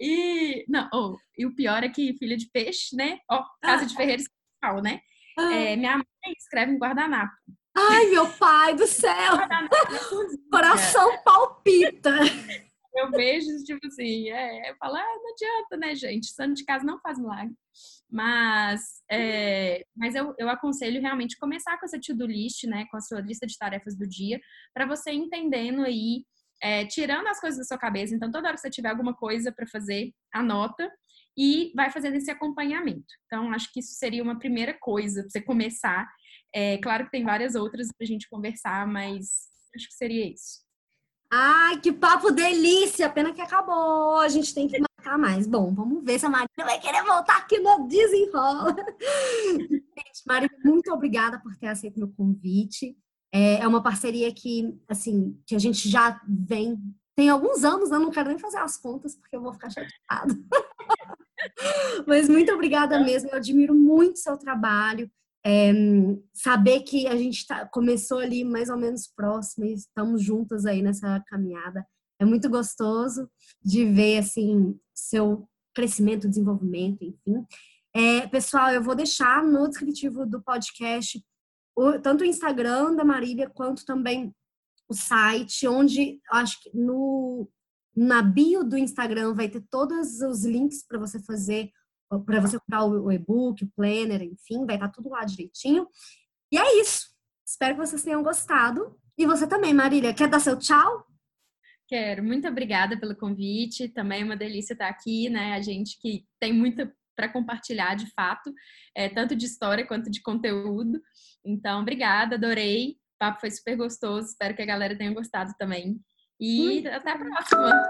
E 0.01 0.64
não, 0.68 0.88
oh, 0.94 1.16
e 1.37 1.44
o 1.44 1.53
pior 1.57 1.83
é 1.83 1.88
que 1.88 2.16
filha 2.18 2.37
de 2.37 2.48
peixe, 2.53 2.94
né? 2.94 3.18
Ó, 3.29 3.42
casa 3.61 3.85
de 3.85 3.96
ferreiro 3.96 4.22
escreve 4.22 4.38
né? 4.81 5.01
Ah. 5.37 5.55
É, 5.55 5.77
minha 5.77 5.96
mãe 5.96 6.35
escreve 6.37 6.72
em 6.72 6.79
guardanapo. 6.79 7.33
Ai, 7.77 8.07
meu 8.07 8.29
pai 8.35 8.74
do 8.74 8.87
céu! 8.87 9.35
Coração 10.51 11.22
palpita! 11.24 12.12
Eu 12.94 13.11
vejo, 13.11 13.46
tipo 13.64 13.87
assim, 13.87 14.29
é, 14.31 14.70
eu 14.70 14.77
falo, 14.77 14.96
ah, 14.96 15.16
não 15.22 15.33
adianta, 15.33 15.77
né, 15.77 15.94
gente? 15.94 16.27
Santo 16.27 16.55
de 16.55 16.64
casa 16.64 16.85
não 16.85 17.01
faz 17.01 17.18
milagre. 17.18 17.55
Mas, 18.11 19.03
é, 19.11 19.85
mas 19.94 20.14
eu, 20.14 20.35
eu 20.38 20.49
aconselho 20.49 21.01
realmente 21.01 21.37
começar 21.37 21.79
com 21.79 21.85
essa 21.85 22.01
to-do 22.01 22.27
list, 22.27 22.64
né, 22.64 22.87
com 22.90 22.97
a 22.97 23.01
sua 23.01 23.21
lista 23.21 23.47
de 23.47 23.57
tarefas 23.59 23.97
do 23.97 24.09
dia, 24.09 24.40
para 24.73 24.87
você 24.87 25.11
entendendo 25.12 25.83
aí, 25.83 26.25
é, 26.62 26.87
tirando 26.87 27.27
as 27.29 27.38
coisas 27.38 27.59
da 27.59 27.64
sua 27.64 27.79
cabeça. 27.79 28.14
Então, 28.14 28.31
toda 28.31 28.49
hora 28.49 28.57
que 28.57 28.62
você 28.62 28.71
tiver 28.71 28.88
alguma 28.88 29.14
coisa 29.14 29.53
para 29.53 29.66
fazer, 29.66 30.12
anota 30.33 30.90
e 31.37 31.71
vai 31.77 31.90
fazendo 31.90 32.16
esse 32.16 32.31
acompanhamento. 32.31 33.07
Então, 33.27 33.53
acho 33.53 33.71
que 33.73 33.81
isso 33.81 33.92
seria 33.92 34.23
uma 34.23 34.38
primeira 34.38 34.77
coisa 34.81 35.23
para 35.23 35.31
você 35.31 35.40
começar. 35.40 36.09
É, 36.53 36.79
claro 36.79 37.05
que 37.05 37.11
tem 37.11 37.25
várias 37.25 37.55
outras 37.55 37.88
para 37.97 38.05
a 38.05 38.09
gente 38.09 38.29
conversar, 38.29 38.87
mas 38.87 39.49
acho 39.77 39.87
que 39.87 39.94
seria 39.94 40.33
isso. 40.33 40.66
Ai, 41.31 41.79
que 41.81 41.92
papo 41.92 42.31
delícia! 42.31 43.09
Pena 43.11 43.35
que 43.35 43.42
acabou. 43.42 44.18
A 44.18 44.29
gente 44.29 44.55
tem 44.55 44.66
que 44.66 44.88
marcar 44.99 45.19
mais. 45.19 45.47
Bom, 45.47 45.73
vamos 45.73 46.05
ver 46.05 46.19
se 46.19 46.27
a 46.27 46.31
Maria 46.31 46.49
vai 46.59 46.81
querer 46.81 47.03
voltar 47.05 47.39
aqui 47.39 47.59
no 47.59 47.87
Desenrola. 47.87 48.75
Gente, 49.71 50.23
Maria, 50.27 50.51
muito 50.65 50.93
obrigada 50.93 51.39
por 51.41 51.57
ter 51.57 51.69
aceito 51.69 51.99
meu 51.99 52.09
convite. 52.09 52.97
É, 53.33 53.61
é 53.61 53.69
uma 53.69 53.83
parceria 53.83 54.33
que, 54.33 54.77
assim, 54.89 55.41
que 55.47 55.55
a 55.55 55.59
gente 55.59 55.89
já 55.89 56.21
vem 56.27 56.79
tem 57.15 57.29
alguns 57.29 57.65
anos, 57.65 57.91
eu 57.91 57.99
não 57.99 58.11
quero 58.11 58.29
nem 58.29 58.39
fazer 58.39 58.59
as 58.59 58.77
contas 58.77 59.17
porque 59.17 59.35
eu 59.35 59.43
vou 59.43 59.53
ficar 59.53 59.71
chateada. 59.71 60.39
Mas 62.07 62.29
muito 62.29 62.53
obrigada 62.53 63.01
mesmo, 63.01 63.29
eu 63.31 63.37
admiro 63.37 63.75
muito 63.75 64.21
seu 64.21 64.37
trabalho. 64.37 65.11
É, 65.45 65.73
saber 66.33 66.81
que 66.81 67.07
a 67.09 67.17
gente 67.17 67.47
tá, 67.47 67.67
começou 67.67 68.19
ali 68.19 68.45
mais 68.45 68.69
ou 68.69 68.77
menos 68.77 69.09
próximo 69.09 69.65
e 69.65 69.75
estamos 69.75 70.23
juntas 70.23 70.65
aí 70.65 70.81
nessa 70.81 71.21
caminhada 71.27 71.85
é 72.18 72.24
muito 72.24 72.48
gostoso 72.48 73.31
de 73.62 73.85
ver 73.85 74.18
assim 74.18 74.78
seu 74.94 75.48
crescimento, 75.74 76.28
desenvolvimento, 76.28 77.02
enfim. 77.02 77.46
É, 77.94 78.26
pessoal, 78.26 78.70
eu 78.70 78.83
vou 78.83 78.94
deixar 78.94 79.42
no 79.42 79.68
descritivo 79.68 80.26
do 80.26 80.42
podcast 80.42 81.24
o, 81.76 81.98
tanto 82.00 82.22
o 82.22 82.26
Instagram 82.26 82.94
da 82.94 83.04
Marília 83.04 83.48
quanto 83.48 83.85
também 83.85 84.35
o 84.88 84.94
site, 84.94 85.68
onde 85.68 86.20
acho 86.31 86.62
que 86.62 86.76
no 86.76 87.48
na 87.94 88.22
bio 88.22 88.62
do 88.62 88.78
Instagram 88.78 89.35
vai 89.35 89.48
ter 89.48 89.61
todos 89.68 90.20
os 90.20 90.44
links 90.44 90.85
para 90.87 90.98
você 90.98 91.20
fazer 91.20 91.70
para 92.24 92.40
você 92.40 92.59
comprar 92.59 92.85
o 92.85 93.12
e-book, 93.12 93.62
o 93.62 93.70
planner, 93.76 94.22
enfim, 94.22 94.64
vai 94.64 94.76
estar 94.76 94.88
tudo 94.88 95.11
lá 95.11 95.24
direitinho. 95.24 95.87
E 96.50 96.57
é 96.57 96.81
isso. 96.81 97.09
Espero 97.46 97.74
que 97.74 97.87
vocês 97.87 98.02
tenham 98.02 98.22
gostado. 98.22 98.98
E 99.16 99.26
você 99.26 99.46
também, 99.46 99.74
Marília, 99.74 100.14
quer 100.14 100.28
dar 100.28 100.40
seu 100.40 100.59
tchau? 100.59 101.07
Quero. 101.88 102.22
Muito 102.22 102.46
obrigada 102.46 102.98
pelo 103.01 103.16
convite. 103.16 103.88
Também 103.88 104.20
é 104.20 104.24
uma 104.24 104.37
delícia 104.37 104.74
estar 104.74 104.88
aqui, 104.88 105.31
né? 105.31 105.55
A 105.55 105.62
gente 105.62 105.98
que 105.98 106.27
tem 106.38 106.53
muito 106.53 106.90
para 107.16 107.29
compartilhar, 107.29 107.96
de 107.96 108.07
fato, 108.12 108.53
é, 108.94 109.09
tanto 109.09 109.35
de 109.35 109.46
história 109.46 109.85
quanto 109.87 110.09
de 110.09 110.22
conteúdo. 110.22 111.01
Então, 111.44 111.81
obrigada, 111.81 112.37
adorei. 112.37 112.90
O 112.90 113.18
papo 113.18 113.40
foi 113.40 113.51
super 113.51 113.77
gostoso. 113.77 114.29
Espero 114.29 114.55
que 114.55 114.62
a 114.62 114.66
galera 114.66 114.96
tenha 114.96 115.12
gostado 115.12 115.53
também. 115.59 115.98
E 116.38 116.87
hum. 116.87 116.92
até 116.92 117.11
a 117.11 117.18
próxima. 117.18 117.88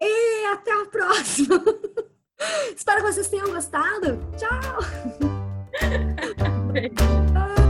E 0.00 0.46
até 0.46 0.72
a 0.72 0.86
próxima. 0.86 1.62
Espero 2.74 3.00
que 3.02 3.12
vocês 3.12 3.28
tenham 3.28 3.50
gostado. 3.50 4.18
Tchau! 4.36 4.78
Beijo. 6.72 7.65